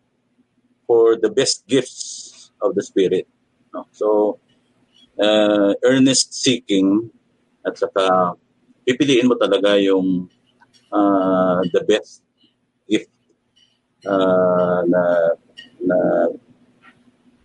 [0.83, 3.31] for the best gifts of the Spirit.
[3.71, 3.87] No?
[3.95, 4.07] So,
[5.23, 7.07] uh, earnest seeking
[7.63, 8.35] at saka
[8.83, 10.27] pipiliin mo talaga yung
[10.93, 12.23] uh, the best
[12.89, 13.11] gift
[14.07, 15.03] uh, na
[15.83, 15.99] na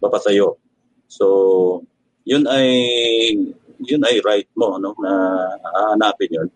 [0.02, 0.58] mapasayo.
[1.08, 1.86] So,
[2.28, 2.68] yun ay
[3.82, 5.14] yun ay right mo, no, na
[5.62, 6.50] hahanapin yun.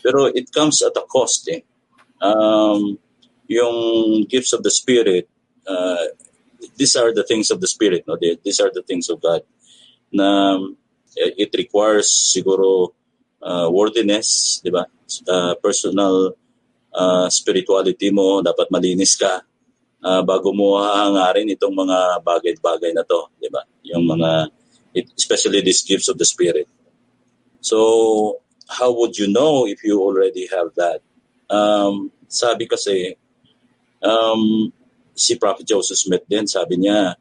[0.00, 1.60] Pero it comes at a cost, eh.
[2.22, 2.98] Um,
[3.50, 5.28] yung gifts of the Spirit,
[5.66, 6.14] uh,
[6.76, 8.16] these are the things of the Spirit, no?
[8.16, 9.42] These are the things of God.
[10.12, 10.58] Na
[11.16, 12.94] it requires siguro
[13.42, 14.84] uh, worthiness, di ba?
[15.26, 16.36] Uh, personal
[16.94, 19.42] uh, spirituality mo, dapat malinis ka
[20.04, 23.64] uh, bago mo hahangarin itong mga bagay-bagay na to, di ba?
[23.84, 24.48] Yung mga,
[25.16, 26.68] especially these gifts of the Spirit.
[27.60, 31.04] So, how would you know if you already have that?
[31.50, 33.18] Um, sabi kasi,
[34.00, 34.72] um,
[35.12, 37.18] si Prophet Joseph Smith din, sabi niya,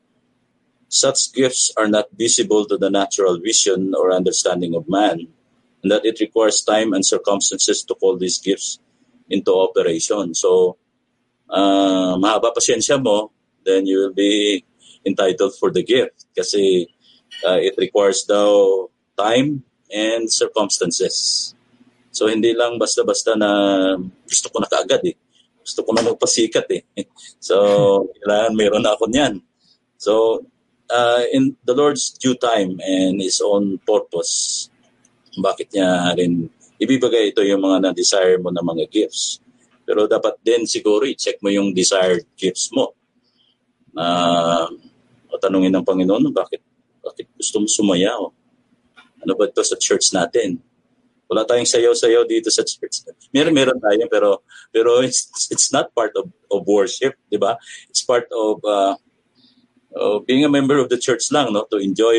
[0.90, 5.28] such gifts are not visible to the natural vision or understanding of man,
[5.84, 8.80] and that it requires time and circumstances to call these gifts
[9.30, 10.34] into operation.
[10.34, 10.78] So,
[11.50, 13.32] uh, mahaba pasyensya mo,
[13.66, 14.66] then you will be
[15.06, 16.88] entitled for the gift kasi
[17.46, 18.88] uh, it requires daw
[19.18, 21.54] time and circumstances.
[22.12, 23.50] So, hindi lang basta-basta na
[24.26, 25.16] gusto ko na kaagad eh.
[25.62, 26.84] Gusto ko na magpasikat eh.
[27.40, 27.56] So,
[28.20, 29.42] kailangan mayroon na ako niyan.
[29.96, 30.44] So,
[30.90, 34.69] uh, in the Lord's due time and His own purpose,
[35.44, 36.48] bakit niya rin
[36.80, 39.44] ibibigay ito yung mga na-desire mo na mga gifts.
[39.84, 42.96] Pero dapat din siguro i-check mo yung desired gifts mo.
[43.92, 44.06] Na
[44.70, 46.64] uh, tanungin ng Panginoon, bakit,
[47.04, 48.32] bakit gusto mo sumayaw?
[49.20, 50.60] Ano ba ito sa church natin?
[51.30, 53.06] Wala tayong sayaw-sayaw dito sa church.
[53.30, 54.42] Meron meron tayo pero
[54.74, 57.54] pero it's it's not part of of worship, 'di ba?
[57.86, 58.98] It's part of uh,
[59.94, 62.18] uh, being a member of the church lang, no, to enjoy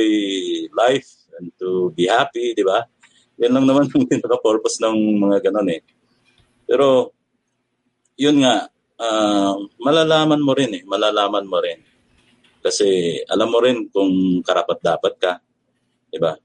[0.79, 1.11] life
[1.43, 2.87] and to be happy, 'di ba?
[3.41, 5.81] Yan lang naman ang pinaka-purpose ng mga ganun eh.
[6.69, 7.17] Pero
[8.21, 8.69] yun nga,
[9.01, 11.81] uh, malalaman mo rin eh, malalaman mo rin.
[12.61, 15.33] Kasi alam mo rin kung karapat dapat ka,
[16.13, 16.37] 'di ba?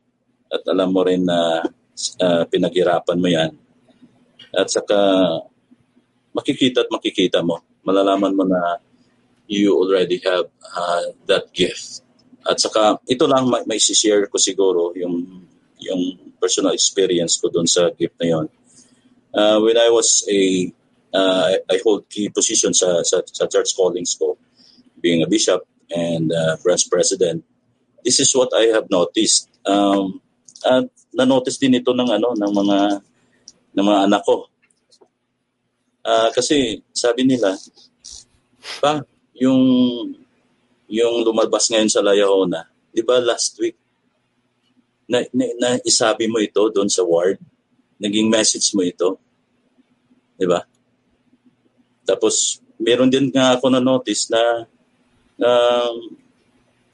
[0.47, 1.59] At alam mo rin na
[2.23, 3.51] uh, pinaghirapan mo yan.
[4.55, 4.95] At saka
[6.31, 7.59] makikita at makikita mo.
[7.83, 8.79] Malalaman mo na
[9.51, 11.99] you already have uh, that gift.
[12.47, 15.43] At saka ito lang may, may share ko siguro yung
[15.83, 18.45] yung personal experience ko doon sa gift na yon.
[19.33, 20.69] Uh, when I was a
[21.09, 24.37] uh, I hold key position sa, sa sa church callings ko
[25.01, 27.41] being a bishop and uh, branch president.
[28.05, 29.49] This is what I have noticed.
[29.65, 30.21] Um,
[30.61, 32.77] at na-notice din ito ng ano ng mga
[33.73, 34.45] ng mga anak ko.
[36.05, 37.57] Uh, kasi sabi nila,
[38.77, 39.01] pa,
[39.33, 39.61] yung
[40.85, 43.77] yung lumabas ngayon sa Layahona, 'di ba last week
[45.05, 47.37] na, na, na isabi mo ito doon sa ward,
[48.01, 49.17] naging message mo ito.
[50.35, 50.65] 'Di ba?
[52.05, 54.67] Tapos meron din nga ako na notice na
[55.39, 55.95] um,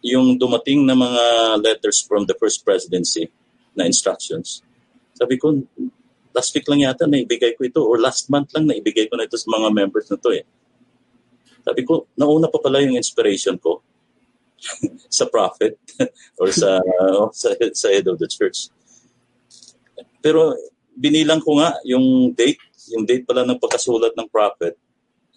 [0.02, 1.24] yung dumating na mga
[1.62, 3.30] letters from the first presidency
[3.74, 4.62] na instructions.
[5.14, 5.62] Sabi ko,
[6.34, 9.18] last week lang yata na ibigay ko ito or last month lang na ibigay ko
[9.18, 10.46] na ito sa mga members na to eh.
[11.62, 13.86] Sabi ko, nauna pa pala yung inspiration ko
[15.18, 15.78] sa prophet
[16.40, 16.80] or sa,
[17.34, 18.70] sa sa head of the church.
[20.22, 20.54] Pero
[20.94, 22.62] binilang ko nga yung date,
[22.94, 24.78] yung date pala ng pagkasulat ng prophet.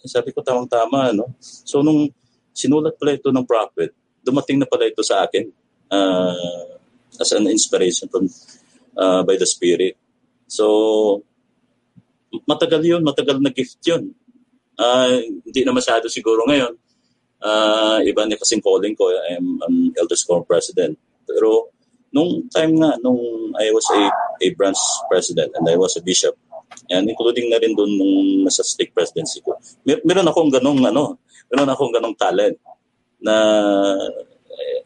[0.05, 1.33] Sabi ko tamang-tama, no?
[1.41, 2.13] So nung
[2.53, 5.49] sinulat pala ito ng prophet, dumating na pala ito sa akin.
[5.89, 6.75] Uh,
[7.21, 8.27] as an inspiration from
[8.99, 9.97] uh, by the Spirit.
[10.47, 11.23] So,
[12.47, 14.15] matagal yun, matagal na gift yun.
[14.75, 16.75] Uh, hindi na masyado siguro ngayon.
[17.45, 20.97] Uh, iba na kasing calling ko, I'm an Elders Quorum President.
[21.29, 21.69] Pero
[22.09, 24.09] nung time nga, nung I was a,
[24.41, 24.81] a branch
[25.13, 26.41] president and I was a bishop,
[26.89, 31.21] and including na rin doon nung nasa stake presidency ko, mer- meron akong ganong, ano,
[31.53, 32.57] meron akong ganong talent
[33.21, 33.37] na
[34.49, 34.81] eh,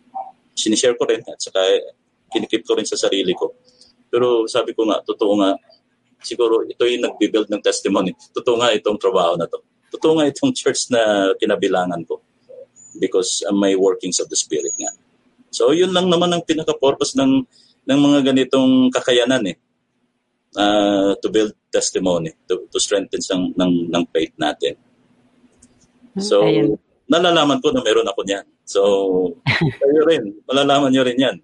[0.58, 1.62] sinishare ko rin at saka
[2.34, 3.54] kinikip ko rin sa sarili ko.
[4.10, 5.54] Pero sabi ko nga, totoo nga,
[6.26, 8.18] siguro ito yung nagbibuild ng testimony.
[8.34, 9.62] Totoo nga itong trabaho na to.
[9.94, 12.18] Totoo nga itong church na kinabilangan ko
[13.00, 14.92] because uh, may workings of the Spirit nga.
[15.50, 17.46] So yun lang naman ang pinaka-purpose ng,
[17.88, 19.58] ng mga ganitong kakayanan eh.
[20.58, 24.74] Uh, to build testimony, to, to strengthen sang, ng, ng faith natin.
[26.18, 26.80] So, Ayun.
[27.06, 28.46] nalalaman ko na meron ako niyan.
[28.64, 28.80] So,
[29.80, 31.36] kayo rin, malalaman nyo rin yan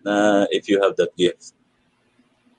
[0.00, 1.52] na if you have that gift.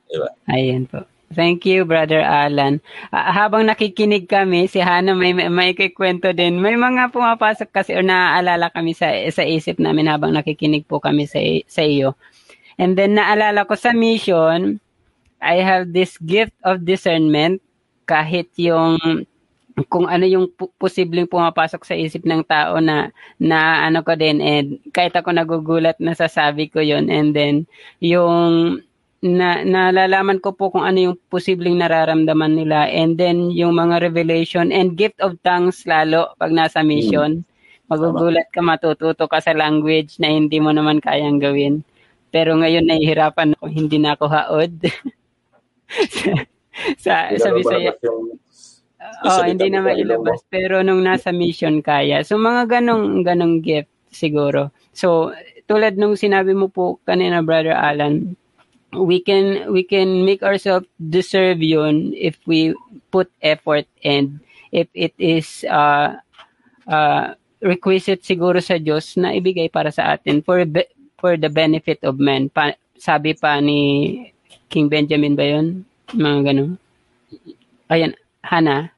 [0.06, 0.30] Diba?
[0.52, 1.02] Ayan po.
[1.32, 2.84] Thank you, Brother Alan.
[3.10, 6.60] Uh, habang nakikinig kami, si Hana may, may, kikwento din.
[6.60, 11.24] May mga pumapasok kasi o naaalala kami sa, sa isip namin habang nakikinig po kami
[11.26, 11.40] sa,
[11.72, 12.20] sa iyo.
[12.76, 14.84] And then naalala ko sa mission,
[15.40, 17.64] I have this gift of discernment
[18.06, 19.00] kahit yung
[19.88, 24.84] kung ano yung posibleng pumapasok sa isip ng tao na na ano ko din and
[24.92, 27.64] kahit ako nagugulat na sasabi ko yon and then
[28.04, 28.78] yung
[29.22, 34.74] na nalalaman ko po kung ano yung posibleng nararamdaman nila and then yung mga revelation
[34.74, 37.46] and gift of tongues lalo pag nasa mission.
[37.86, 41.86] Magugulat ka, matututo ka sa language na hindi mo naman kayang gawin.
[42.34, 44.74] Pero ngayon nahihirapan ako, hindi na ako haod.
[47.04, 47.94] sa sa, sa Bisaya.
[49.22, 50.42] Oh, hindi na mailabas.
[50.50, 52.26] Pero nung nasa mission kaya.
[52.26, 54.74] So mga ganong ganong gift siguro.
[54.98, 55.36] So
[55.70, 58.34] tulad nung sinabi mo po kanina Brother Alan,
[58.96, 62.76] we can we can make ourselves deserve yun if we
[63.12, 64.40] put effort and
[64.72, 66.16] if it is uh,
[66.88, 70.88] uh, requisite siguro sa Diyos na ibigay para sa atin for be,
[71.22, 72.50] for the benefit of men.
[72.50, 74.34] Pa, sabi pa ni
[74.68, 75.86] King Benjamin ba yun?
[76.12, 76.72] Mga ganun.
[77.88, 78.90] Ayan, Hana.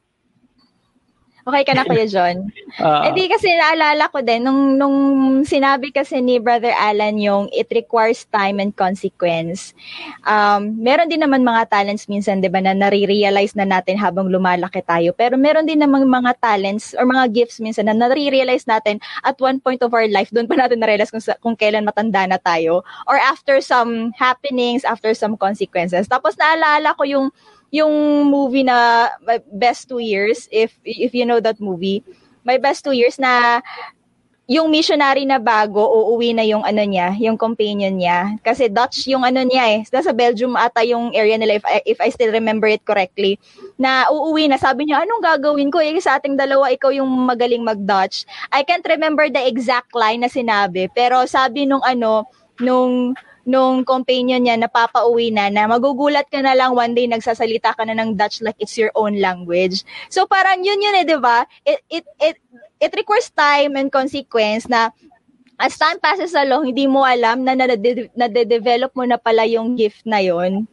[1.44, 2.48] Okay ka na, Kuya John?
[2.80, 4.98] Uh, Eh di kasi naalala ko din, nung, nung
[5.44, 9.76] sinabi kasi ni Brother Alan yung it requires time and consequence.
[10.24, 14.80] Um, meron din naman mga talents minsan, di ba, na nare-realize na natin habang lumalaki
[14.88, 15.12] tayo.
[15.12, 19.60] Pero meron din naman mga talents or mga gifts minsan na nare-realize natin at one
[19.60, 22.88] point of our life, doon pa natin na-realize kung, sa- kung kailan matanda na tayo.
[23.04, 26.08] Or after some happenings, after some consequences.
[26.08, 27.28] Tapos naalala ko yung
[27.74, 29.10] yung movie na
[29.50, 32.06] Best Two Years, if if you know that movie,
[32.46, 33.66] My Best Two Years na
[34.44, 38.36] yung missionary na bago, uuwi na yung ano niya, yung companion niya.
[38.44, 39.80] Kasi Dutch yung ano niya eh.
[39.88, 43.40] Nasa Belgium ata yung area nila if I, if I still remember it correctly.
[43.80, 45.80] Na uuwi na, sabi niya, anong gagawin ko?
[45.80, 48.28] Eh, sa ating dalawa, ikaw yung magaling mag-Dutch.
[48.52, 50.92] I can't remember the exact line na sinabi.
[50.92, 52.28] Pero sabi nung ano,
[52.60, 57.76] nung nung companion niya na papauwi na na magugulat ka na lang one day nagsasalita
[57.76, 59.84] ka na ng Dutch like it's your own language.
[60.08, 61.44] So parang yun yun eh, 'di ba?
[61.68, 62.38] It it it
[62.80, 64.96] it requires time and consequence na
[65.60, 70.20] as time passes along, hindi mo alam na nade-develop mo na pala yung gift na
[70.20, 70.66] yon.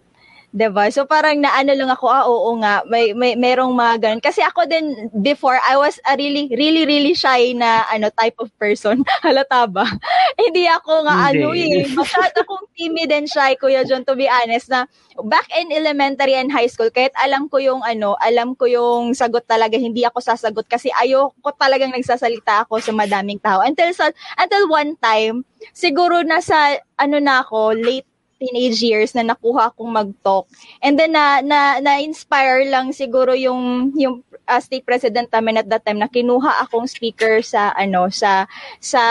[0.50, 0.90] 'Di ba?
[0.90, 4.22] So parang naano lang ako, ah oo nga, may may merong mga ganun.
[4.22, 8.50] Kasi ako din before I was a really really really shy na ano type of
[8.58, 9.06] person.
[9.24, 9.86] Halata ba?
[10.42, 11.86] Hindi ako nga ano eh.
[11.94, 14.90] Masyado akong timid and shy, Kuya John, to be honest, na
[15.22, 19.46] back in elementary and high school, kahit alam ko yung ano, alam ko yung sagot
[19.46, 23.62] talaga, hindi ako sasagot kasi ayoko talagang nagsasalita ako sa madaming tao.
[23.62, 28.09] Until sa, until one time, siguro nasa ano na ako, late
[28.40, 30.48] teenage years na nakuha akong mag-talk.
[30.80, 35.84] And then na na na-inspire lang siguro yung yung uh, state president namin at that
[35.84, 38.48] time na kinuha akong speaker sa ano sa
[38.80, 39.02] sa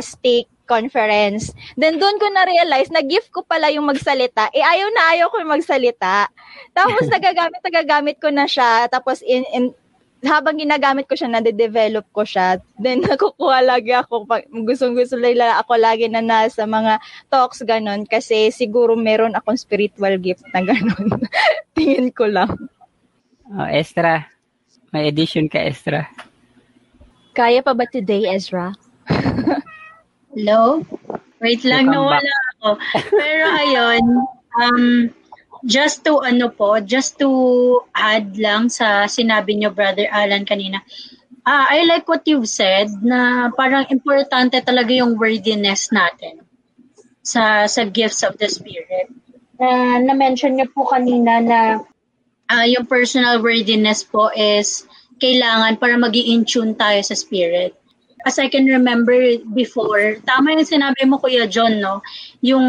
[0.00, 1.52] state conference.
[1.80, 4.52] Then doon ko na realize na gift ko pala yung magsalita.
[4.52, 6.28] Eh ayaw na ayaw ko magsalita.
[6.76, 8.88] Tapos nagagamit nagagamit ko na siya.
[8.92, 9.72] Tapos in, in
[10.26, 12.58] habang ginagamit ko siya, nade-develop ko siya.
[12.78, 16.98] Then, nakukuha lagi ako, pag gustong-gusto nila ako lagi na nasa mga
[17.30, 18.02] talks, ganon.
[18.08, 21.22] Kasi siguro meron akong spiritual gift na ganon.
[21.78, 22.50] Tingin ko lang.
[23.54, 24.26] Oh, Estra.
[24.90, 26.08] May edition ka, Estra.
[27.36, 28.74] Kaya pa ba today, Ezra?
[30.34, 30.82] Hello?
[31.38, 32.68] Wait lang, Welcome nawala ako.
[33.14, 34.04] Pero ayun,
[34.58, 34.86] um,
[35.64, 37.30] just to ano po, just to
[37.94, 40.82] add lang sa sinabi niyo Brother Alan kanina.
[41.48, 46.44] Ah, I like what you've said na parang importante talaga yung worthiness natin
[47.24, 49.08] sa sa gifts of the spirit.
[49.56, 51.60] Na na-mention niyo po kanina na
[52.52, 54.84] ah, yung personal worthiness po is
[55.18, 57.74] kailangan para magi in tune tayo sa spirit.
[58.26, 59.14] As I can remember
[59.54, 62.02] before, tama yung sinabi mo Kuya John, no?
[62.42, 62.66] Yung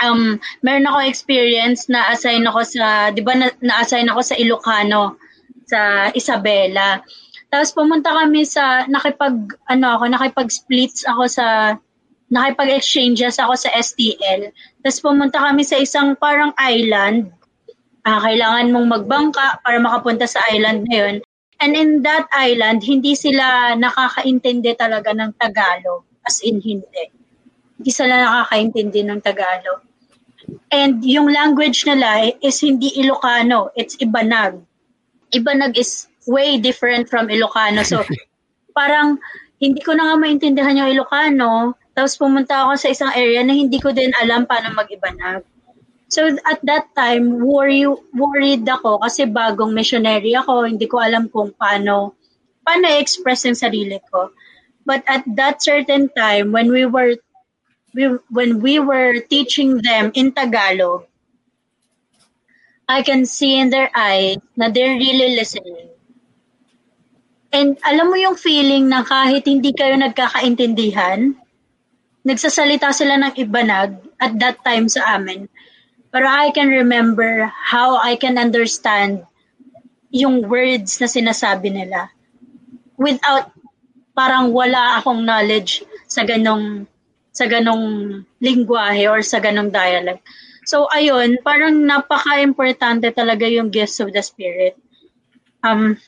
[0.00, 5.20] um, meron ako experience na assign ako sa, di ba na, na-assign ako sa Ilocano,
[5.68, 7.04] sa Isabela.
[7.50, 11.76] Tapos pumunta kami sa, nakipag, ano ako, nakipag-splits ako sa,
[12.30, 14.54] nakipag-exchanges ako sa STL.
[14.82, 17.30] Tapos pumunta kami sa isang parang island.
[18.06, 21.16] Ah, kailangan mong magbangka para makapunta sa island na yun.
[21.60, 26.08] And in that island, hindi sila nakakaintindi talaga ng Tagalog.
[26.24, 27.12] As in, hindi.
[27.76, 29.89] Hindi sila nakakaintindi ng Tagalog.
[30.70, 34.60] And yung language nila is hindi Ilocano, it's Ibanag.
[35.30, 37.86] Ibanag is way different from Ilocano.
[37.86, 38.02] So,
[38.78, 39.18] parang
[39.60, 41.76] hindi ko na nga maintindihan yung Ilocano.
[41.92, 45.44] Tapos pumunta ako sa isang area na hindi ko din alam paano mag-Ibanag.
[46.10, 47.86] So at that time, worry,
[48.16, 52.18] worried ako kasi bagong missionary ako, hindi ko alam kung paano
[52.66, 54.34] paano i-express yung sarili ko.
[54.82, 57.14] But at that certain time, when we were
[57.94, 61.06] we, when we were teaching them in Tagalog,
[62.90, 65.94] I can see in their eyes na they're really listening.
[67.50, 71.34] And alam mo yung feeling na kahit hindi kayo nagkakaintindihan,
[72.26, 75.46] nagsasalita sila ng ibanag at that time sa amin.
[76.10, 79.22] Pero I can remember how I can understand
[80.10, 82.10] yung words na sinasabi nila
[82.98, 83.54] without
[84.10, 86.89] parang wala akong knowledge sa ganong
[87.30, 90.22] sa ganong lingwahe or sa ganong dialect.
[90.66, 94.76] So ayun, parang napaka-importante talaga yung gifts of the spirit.
[95.62, 95.98] Um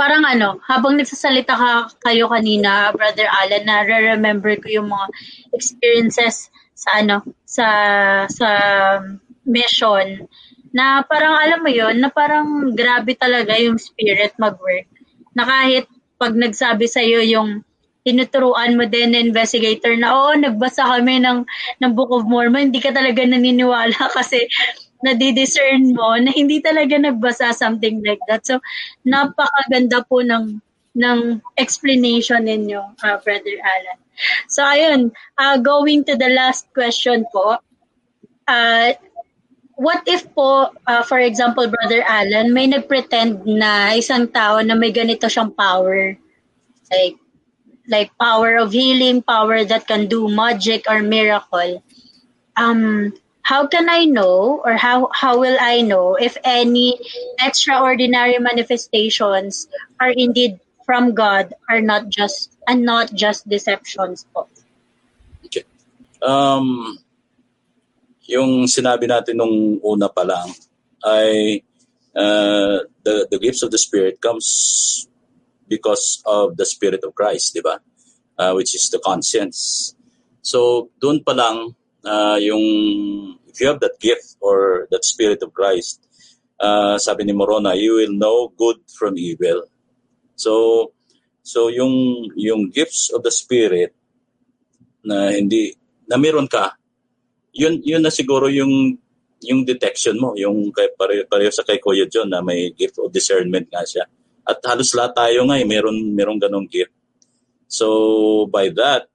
[0.00, 5.06] parang ano, habang nagsasalita ka kayo kanina, Brother Alan, na re-remember ko yung mga
[5.52, 7.66] experiences sa ano, sa
[8.32, 8.48] sa
[9.44, 10.24] mission
[10.70, 14.86] na parang alam mo yon na parang grabe talaga yung spirit mag-work.
[15.34, 17.66] Na kahit pag nagsabi sa iyo yung
[18.04, 21.44] tinuturuan mo din na investigator na oo, nagbasa kami ng,
[21.80, 24.48] ng Book of Mormon, hindi ka talaga naniniwala kasi
[25.00, 28.44] nadidiscern mo na hindi talaga nagbasa something like that.
[28.44, 28.60] So,
[29.04, 33.98] napakaganda po ng ng explanation ninyo, uh, Brother Alan.
[34.50, 37.62] So, ayun, uh, going to the last question po,
[38.50, 38.88] uh,
[39.78, 44.90] what if po, uh, for example, Brother Alan, may nagpretend na isang tao na may
[44.90, 46.18] ganito siyang power,
[46.90, 47.16] like,
[47.90, 51.82] like power of healing, power that can do magic or miracle.
[52.56, 53.12] Um,
[53.42, 56.98] how can I know or how, how will I know if any
[57.42, 59.66] extraordinary manifestations
[59.98, 64.46] are indeed from God are not just and not just deceptions po?
[65.46, 65.64] Okay.
[66.22, 66.98] Um,
[68.30, 70.54] yung sinabi natin nung una pa lang
[71.02, 71.58] ay
[72.14, 75.09] uh, the the gifts of the spirit comes
[75.70, 77.78] because of the spirit of Christ, di ba?
[78.34, 79.94] Uh, which is the conscience.
[80.42, 82.64] So doon pa lang uh, yung
[83.46, 86.02] if you have that gift or that spirit of Christ,
[86.58, 89.70] uh, sabi ni Morona, you will know good from evil.
[90.34, 90.90] So
[91.46, 93.94] so yung yung gifts of the spirit
[95.06, 95.78] na hindi
[96.10, 96.74] na meron ka
[97.54, 98.98] yun yun na siguro yung
[99.40, 103.08] yung detection mo, yung kay pareho, pareho sa kay Kuya John na may gift of
[103.08, 104.04] discernment nga siya.
[104.50, 106.90] At halos lahat tayo nga eh, meron meron ganong gift.
[107.70, 107.86] So
[108.50, 109.06] by that,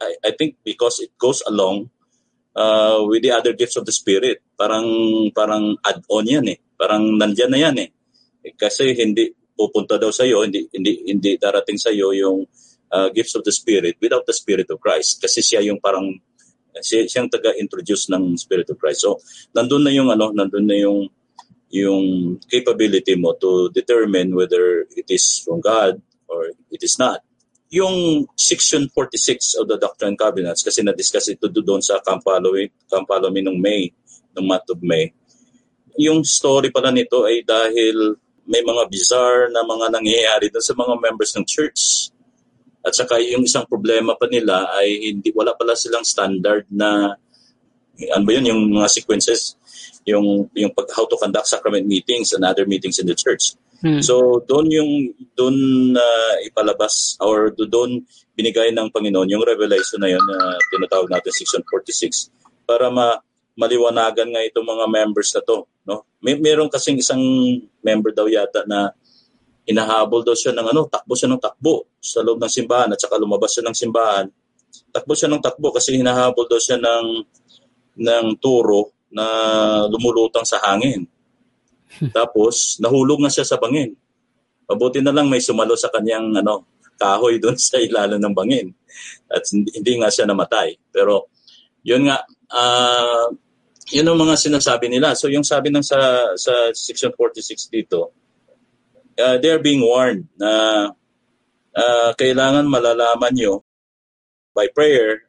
[0.00, 1.92] I, I think because it goes along
[2.56, 4.88] uh, with the other gifts of the Spirit, parang
[5.36, 6.58] parang add-on yan eh.
[6.80, 7.88] Parang nandiyan na yan eh.
[8.56, 12.48] Kasi hindi pupunta daw sa iyo, hindi hindi hindi darating sa iyo yung
[12.88, 15.20] uh, gifts of the Spirit without the Spirit of Christ.
[15.20, 16.08] Kasi siya yung parang
[16.82, 19.06] siya, siyang taga-introduce ng Spirit of Christ.
[19.06, 19.22] So,
[19.54, 21.06] nandun na yung ano, nandun na yung
[21.74, 25.98] yung capability mo to determine whether it is from God
[26.30, 27.18] or it is not.
[27.74, 33.42] Yung section 46 of the Doctrine and Covenants, kasi na-discuss ito doon sa Kampalomi, Kampalomi
[33.42, 33.90] nung May,
[34.38, 35.10] nung month of May.
[35.98, 38.14] Yung story pala nito ay dahil
[38.46, 42.14] may mga bizarre na mga nangyayari doon sa mga members ng church
[42.84, 47.16] at saka yung isang problema pa nila ay hindi wala pala silang standard na
[47.96, 49.56] ano ba yun yung mga sequences
[50.04, 53.56] yung yung pag how to conduct sacrament meetings and other meetings in the church.
[53.80, 54.00] Hmm.
[54.00, 54.90] So doon yung
[55.36, 55.56] doon
[55.96, 58.04] uh, ipalabas or doon
[58.36, 62.32] binigay ng Panginoon yung revelation na yun na uh, tinatawag natin section 46
[62.64, 63.20] para ma
[63.54, 66.02] maliwanagan nga itong mga members na to, no?
[66.18, 67.22] May meron kasing isang
[67.86, 68.90] member daw yata na
[69.64, 73.14] hinahabol daw siya ng ano, takbo siya ng takbo sa loob ng simbahan at saka
[73.16, 74.26] lumabas siya ng simbahan.
[74.90, 77.06] Takbo siya ng takbo kasi hinahabol daw siya ng
[77.94, 79.26] ng turo na
[79.86, 81.06] lumulutang sa hangin.
[82.16, 83.94] Tapos nahulog na siya sa bangin.
[84.66, 86.66] Mabuti na lang may sumalo sa kanyang ano,
[86.98, 88.74] kahoy doon sa ilalim ng bangin.
[89.30, 90.74] At hindi, hindi nga siya namatay.
[90.90, 91.30] Pero
[91.86, 93.30] yun nga uh,
[93.92, 95.14] yun ang mga sinasabi nila.
[95.14, 98.10] So yung sabi ng sa sa section 46 dito,
[99.20, 100.50] uh, they're being warned na
[101.76, 103.54] uh, kailangan malalaman nyo
[104.54, 105.26] by prayer,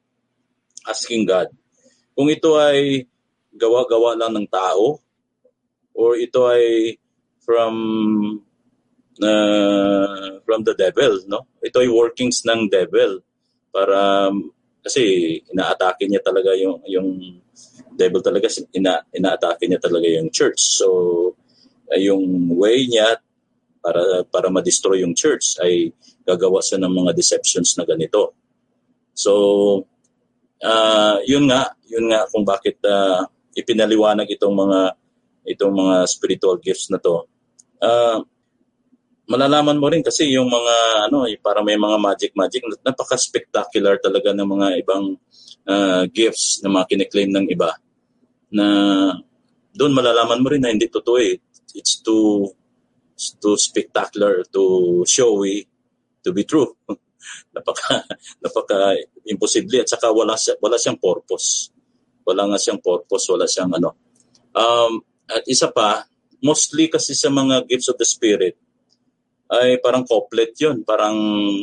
[0.86, 1.50] asking God,
[2.14, 3.10] kung ito ay
[3.56, 5.00] gawa-gawa lang ng tao
[5.96, 6.96] or ito ay
[7.40, 7.74] from
[9.24, 11.48] uh, from the devil, no?
[11.64, 13.24] Ito ay workings ng devil
[13.72, 14.30] para
[14.86, 15.02] kasi
[15.50, 17.10] inaatake niya talaga yung yung
[17.96, 20.78] devil talaga ina inaatake niya talaga yung church.
[20.78, 20.88] So
[21.96, 23.18] yung way niya
[23.80, 25.94] para para ma-destroy yung church ay
[26.26, 28.36] gagawa siya ng mga deceptions na ganito.
[29.16, 29.32] So
[30.62, 33.24] uh, yun nga, yun nga kung bakit uh,
[33.56, 34.80] ipinaliwanag itong mga
[35.46, 37.26] itong mga spiritual gifts na to.
[37.80, 38.22] Uh,
[39.26, 40.76] malalaman mo rin kasi yung mga
[41.10, 45.18] ano, para may mga magic magic napaka-spectacular talaga ng mga ibang
[45.66, 47.74] uh, gifts na mga kiniklaim ng iba
[48.54, 48.66] na
[49.76, 51.36] doon malalaman mo rin na hindi totoo eh.
[51.76, 52.54] It's too
[53.40, 55.68] too spectacular, too showy
[56.24, 56.72] to be true.
[57.56, 58.06] napaka
[58.44, 58.94] napaka
[59.26, 61.74] imposible at saka wala siya, wala siyang purpose.
[62.26, 63.94] Wala nga siyang purpose, wala siyang ano.
[64.52, 65.00] Um,
[65.30, 66.10] at isa pa,
[66.42, 68.58] mostly kasi sa mga gifts of the Spirit,
[69.46, 71.16] ay parang couplet yun, parang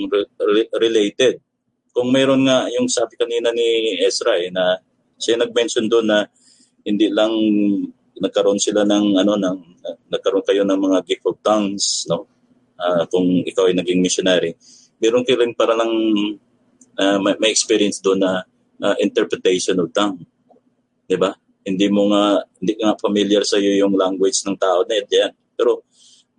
[0.07, 1.43] re- re- related.
[1.91, 4.79] Kung mayroon nga, yung sabi kanina ni Ezra eh, na
[5.19, 6.27] siya nag-mention doon na
[6.83, 7.31] hindi lang
[8.19, 9.59] nagkaroon sila ng ano ng
[10.11, 12.27] nagkaroon kayo ng mga gift of tongues no
[12.79, 14.55] uh, kung ikaw ay naging missionary
[14.99, 15.91] meron kayo rin para lang
[16.99, 18.43] uh, may, may experience doon na
[18.83, 20.23] uh, interpretation of tongue
[21.13, 21.37] di ba
[21.69, 25.33] hindi mo nga hindi nga familiar sa iyo yung language ng tao na yan.
[25.53, 25.85] Pero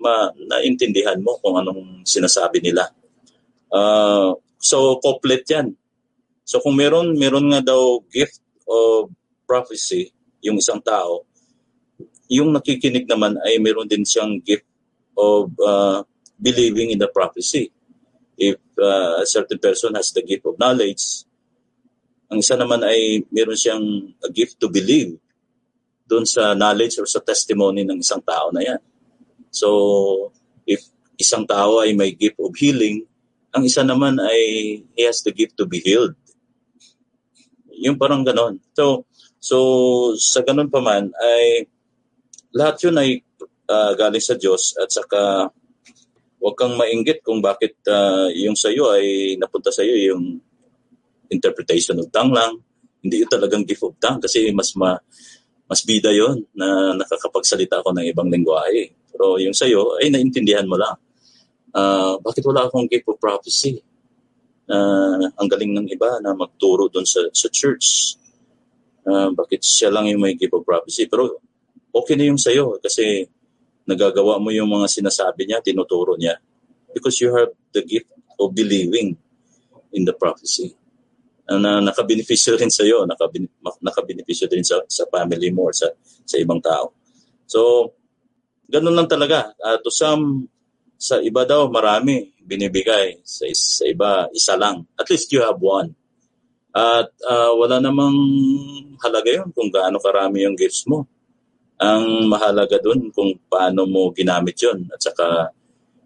[0.02, 2.90] ma naintindihan mo kung anong sinasabi nila.
[3.70, 5.78] Uh, so couplet yan.
[6.42, 9.14] So kung meron meron nga daw gift of
[9.46, 10.10] prophecy
[10.42, 11.30] yung isang tao
[12.34, 14.66] yung nakikinig naman ay meron din siyang gift
[15.14, 16.02] of uh,
[16.42, 17.70] believing in the prophecy.
[18.34, 21.30] If uh, a certain person has the gift of knowledge
[22.34, 23.86] ang isa naman ay meron siyang
[24.26, 25.22] a gift to believe
[26.10, 28.82] doon sa knowledge or sa testimony ng isang tao na yan.
[29.54, 30.34] So,
[30.66, 30.82] if
[31.22, 33.06] isang tao ay may gift of healing,
[33.54, 34.42] ang isa naman ay
[34.82, 36.18] he has the gift to be healed.
[37.78, 38.58] Yung parang ganon.
[38.74, 39.06] So,
[39.38, 39.58] so
[40.18, 41.70] sa ganon pa man ay
[42.50, 43.22] lahat yun ay
[43.70, 45.54] uh, galing sa Diyos at saka
[46.42, 50.42] huwag kang mainggit kung bakit uh, yung sa iyo ay napunta sa iyo yung
[51.34, 52.62] interpretation of tongue lang.
[53.02, 54.96] Hindi yun talagang gift of tongue kasi mas ma,
[55.68, 58.94] mas bida yon na nakakapagsalita ako ng ibang lengguwahe.
[59.10, 60.96] Pero yung sa'yo, ay naintindihan mo lang.
[61.74, 63.82] Uh, bakit wala akong gift of prophecy?
[64.70, 68.16] Uh, ang galing ng iba na magturo doon sa, sa church.
[69.04, 71.10] Uh, bakit siya lang yung may gift of prophecy?
[71.10, 71.42] Pero
[71.92, 73.28] okay na yung sa'yo kasi
[73.84, 76.40] nagagawa mo yung mga sinasabi niya, tinuturo niya.
[76.94, 78.08] Because you have the gift
[78.40, 79.18] of believing
[79.92, 80.78] in the prophecy
[81.50, 83.04] na nakabenepisyo rin sa iyo,
[83.84, 85.92] nakabenepisyo din sa sa family mo or sa
[86.24, 86.96] sa ibang tao.
[87.44, 87.92] So,
[88.72, 89.52] ganun lang talaga.
[89.60, 90.48] Uh, to some
[90.96, 94.88] sa iba daw marami binibigay, sa, sa iba isa lang.
[94.96, 95.92] At least you have one.
[96.74, 98.18] At uh, wala namang
[99.04, 101.06] halaga yun kung gaano karami yung gifts mo.
[101.84, 105.52] Ang mahalaga dun kung paano mo ginamit yun at saka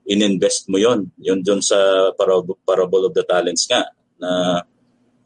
[0.07, 3.85] ininvest mo yon Yun dun sa parable, parable of the talents nga
[4.17, 4.63] na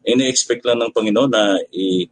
[0.05, 2.09] ini-expect lang ng Panginoon na i-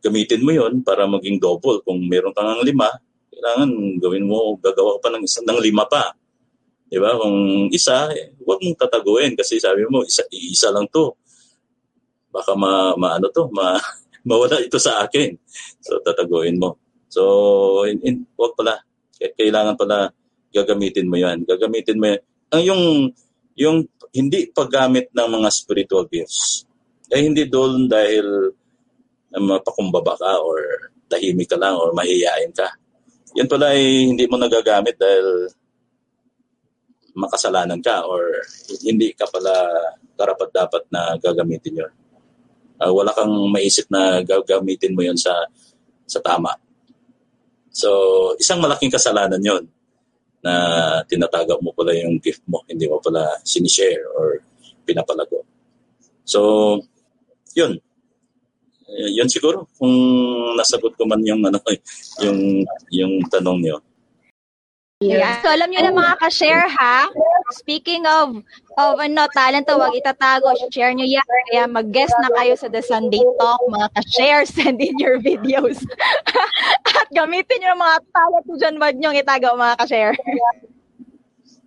[0.00, 1.82] gamitin mo yon para maging double.
[1.82, 2.88] Kung meron kang ng lima,
[3.34, 3.70] kailangan
[4.00, 6.14] gawin mo, gagawa ka pa ng, isa, ng lima pa.
[6.88, 7.18] Di ba?
[7.18, 8.08] Kung isa,
[8.40, 11.12] huwag mong tataguin kasi sabi mo, isa, isa lang to.
[12.32, 13.76] Baka ma, maano to, ma,
[14.28, 15.36] mawala ito sa akin.
[15.82, 16.78] So, tataguin mo.
[17.08, 18.80] So, in, in, huwag pala.
[19.18, 20.08] Kailangan pala
[20.54, 21.44] gagamitin mo yan.
[21.44, 22.20] Gagamitin mo yan.
[22.54, 22.82] Ang yung,
[23.58, 23.78] yung
[24.14, 26.67] hindi paggamit ng mga spiritual gifts
[27.08, 28.52] eh hindi doon dahil
[29.36, 32.68] mapakumbaba ka or tahimik ka lang or mahihayin ka.
[33.36, 35.48] Yan pala ay hindi mo nagagamit dahil
[37.16, 38.22] makasalanan ka or
[38.84, 39.52] hindi ka pala
[40.16, 41.92] karapat dapat na gagamitin yon.
[42.78, 45.34] Uh, wala kang maisip na gagamitin mo yon sa
[46.08, 46.54] sa tama.
[47.74, 47.90] So,
[48.40, 49.64] isang malaking kasalanan yon
[50.42, 50.54] na
[51.04, 54.40] tinatagap mo pala yung gift mo, hindi mo pala sinishare or
[54.86, 55.42] pinapalago.
[56.22, 56.80] So,
[57.54, 57.78] yun.
[58.88, 59.92] Uh, yun siguro kung
[60.56, 61.60] nasagot ko man yung ano
[62.24, 63.76] yung yung tanong niyo.
[64.98, 65.38] Yeah.
[65.46, 67.06] So alam niyo na mga ka-share ha.
[67.54, 68.42] Speaking of
[68.74, 71.28] of ano talent wag itatago, share niyo yan.
[71.54, 75.78] Kaya mag-guest na kayo sa The Sunday Talk, mga ka-share, send in your videos.
[76.98, 80.18] At gamitin niyo mga talent diyan wag niyo itago mga ka-share.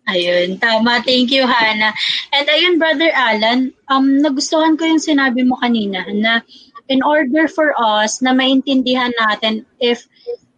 [0.10, 1.02] Ayun, tama.
[1.06, 1.93] Thank you, Hannah.
[2.34, 6.41] And ayun, Brother Alan, um, nagustuhan ko yung sinabi mo kanina na
[6.89, 10.10] in order for us na maintindihan natin if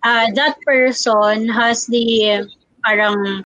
[0.02, 2.48] uh, that person has the
[2.88, 3.44] parang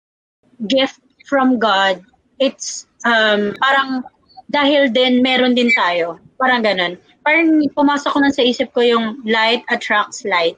[0.67, 2.01] gift from God,
[2.39, 4.07] it's um, parang
[4.51, 6.19] dahil din meron din tayo.
[6.39, 6.95] Parang ganun.
[7.21, 10.57] Parang pumasok ko na sa isip ko yung light attracts light.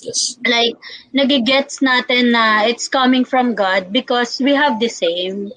[0.00, 0.36] Yes.
[0.44, 0.76] Like,
[1.16, 5.48] nagigets natin na it's coming from God because we have the same.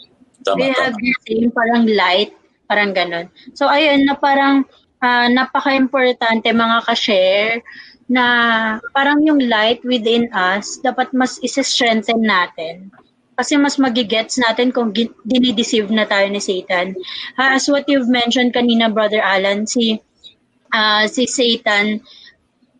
[0.48, 0.80] Tama, we tama.
[0.80, 2.32] have the same parang light,
[2.72, 3.28] parang ganun.
[3.52, 4.64] So, ayun, na parang
[5.04, 7.60] uh, napaka-importante mga ka-share
[8.10, 8.26] na
[8.96, 12.90] parang yung light within us, dapat mas isi-strengthen natin.
[13.36, 14.92] Kasi mas magigets natin kung
[15.24, 16.96] dinideceive na tayo ni Satan.
[17.40, 20.00] Uh, as what you've mentioned kanina, Brother Alan, si,
[20.74, 22.04] uh, si Satan,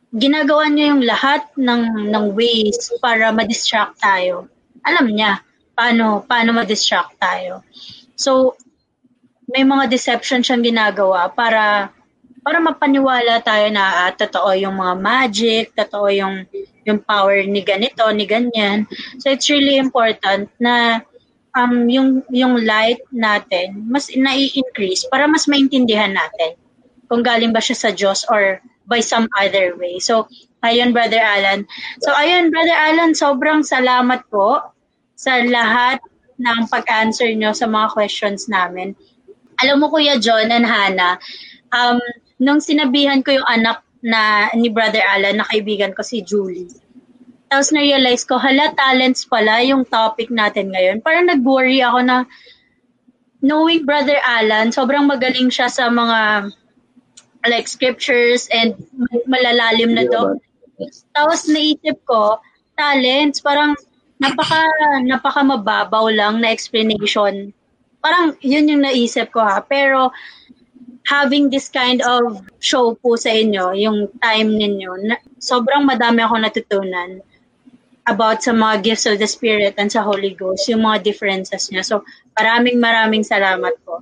[0.10, 4.50] ginagawa niya yung lahat ng ng ways para ma-distract tayo.
[4.82, 5.42] Alam niya
[5.78, 7.62] paano paano ma-distract tayo.
[8.18, 8.58] So
[9.50, 11.94] may mga deception siyang ginagawa para
[12.40, 16.46] para mapaniwala tayo na uh, totoo yung mga magic, totoo yung
[16.88, 18.90] yung power ni ganito, ni ganyan.
[19.22, 21.06] So it's really important na
[21.54, 26.58] um, yung, yung light natin mas nai-increase para mas maintindihan natin
[27.10, 30.02] kung galing ba siya sa Diyos or by some other way.
[30.02, 30.26] So,
[30.66, 31.70] ayun, Brother Alan.
[32.02, 34.60] So, ayun, Brother Alan, sobrang salamat po
[35.14, 36.02] sa lahat
[36.42, 38.98] ng pag-answer nyo sa mga questions namin.
[39.62, 41.22] Alam mo, Kuya John and Hannah,
[41.70, 42.02] um,
[42.42, 46.72] nung sinabihan ko yung anak na ni Brother Alan na kaibigan ko si Julie,
[47.50, 51.02] tapos na-realize ko, hala, talents pala yung topic natin ngayon.
[51.02, 52.18] Parang nag-worry ako na
[53.42, 56.52] knowing Brother Alan, sobrang magaling siya sa mga
[57.48, 58.76] like scriptures and
[59.28, 60.40] malalalim na dog.
[61.16, 62.40] Tapos naisip ko,
[62.76, 63.76] talents, parang
[64.20, 64.68] napaka
[65.04, 67.56] napaka mababaw lang na explanation.
[68.00, 69.64] Parang yun yung naisip ko ha.
[69.64, 70.12] Pero
[71.08, 76.36] having this kind of show po sa inyo, yung time ninyo, na, sobrang madami ako
[76.38, 77.24] natutunan
[78.06, 81.86] about sa mga gifts of the Spirit and sa Holy Ghost, yung mga differences niya.
[81.86, 82.06] So,
[82.38, 84.02] maraming maraming salamat po.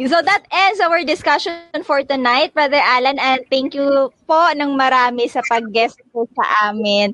[0.00, 5.28] So that ends our discussion for tonight, Brother Alan, and thank you po ng marami
[5.28, 7.12] sa pag-guest po sa amin.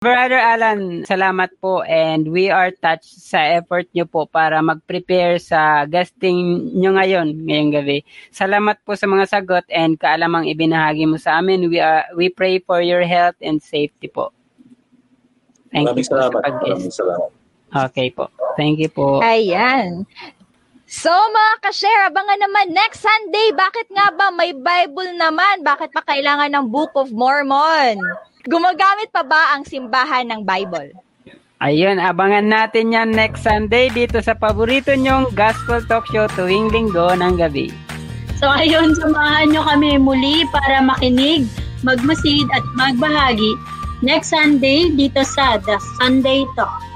[0.00, 5.84] Brother Alan, salamat po and we are touched sa effort nyo po para mag-prepare sa
[5.84, 7.98] guesting nyo ngayon, ngayong gabi.
[8.32, 11.68] Salamat po sa mga sagot and kaalamang ibinahagi mo sa amin.
[11.72, 14.32] We, are, we pray for your health and safety po.
[15.72, 16.32] Thank Maraming you po salamat.
[16.32, 16.68] sa pag-guest.
[16.68, 17.30] Maraming salamat.
[17.74, 18.24] Okay po.
[18.60, 19.24] Thank you po.
[19.24, 20.04] Ayan.
[20.94, 23.50] So mga ka-share, abangan naman next Sunday.
[23.50, 25.66] Bakit nga ba may Bible naman?
[25.66, 27.98] Bakit pa kailangan ng Book of Mormon?
[28.46, 30.94] Gumagamit pa ba ang simbahan ng Bible?
[31.58, 37.10] Ayun, abangan natin yan next Sunday dito sa paborito nyong Gospel Talk Show tuwing linggo
[37.10, 37.74] ng gabi.
[38.38, 41.50] So ayun, samahan nyo kami muli para makinig,
[41.82, 43.58] magmasid at magbahagi
[44.06, 46.93] next Sunday dito sa The Sunday Talk.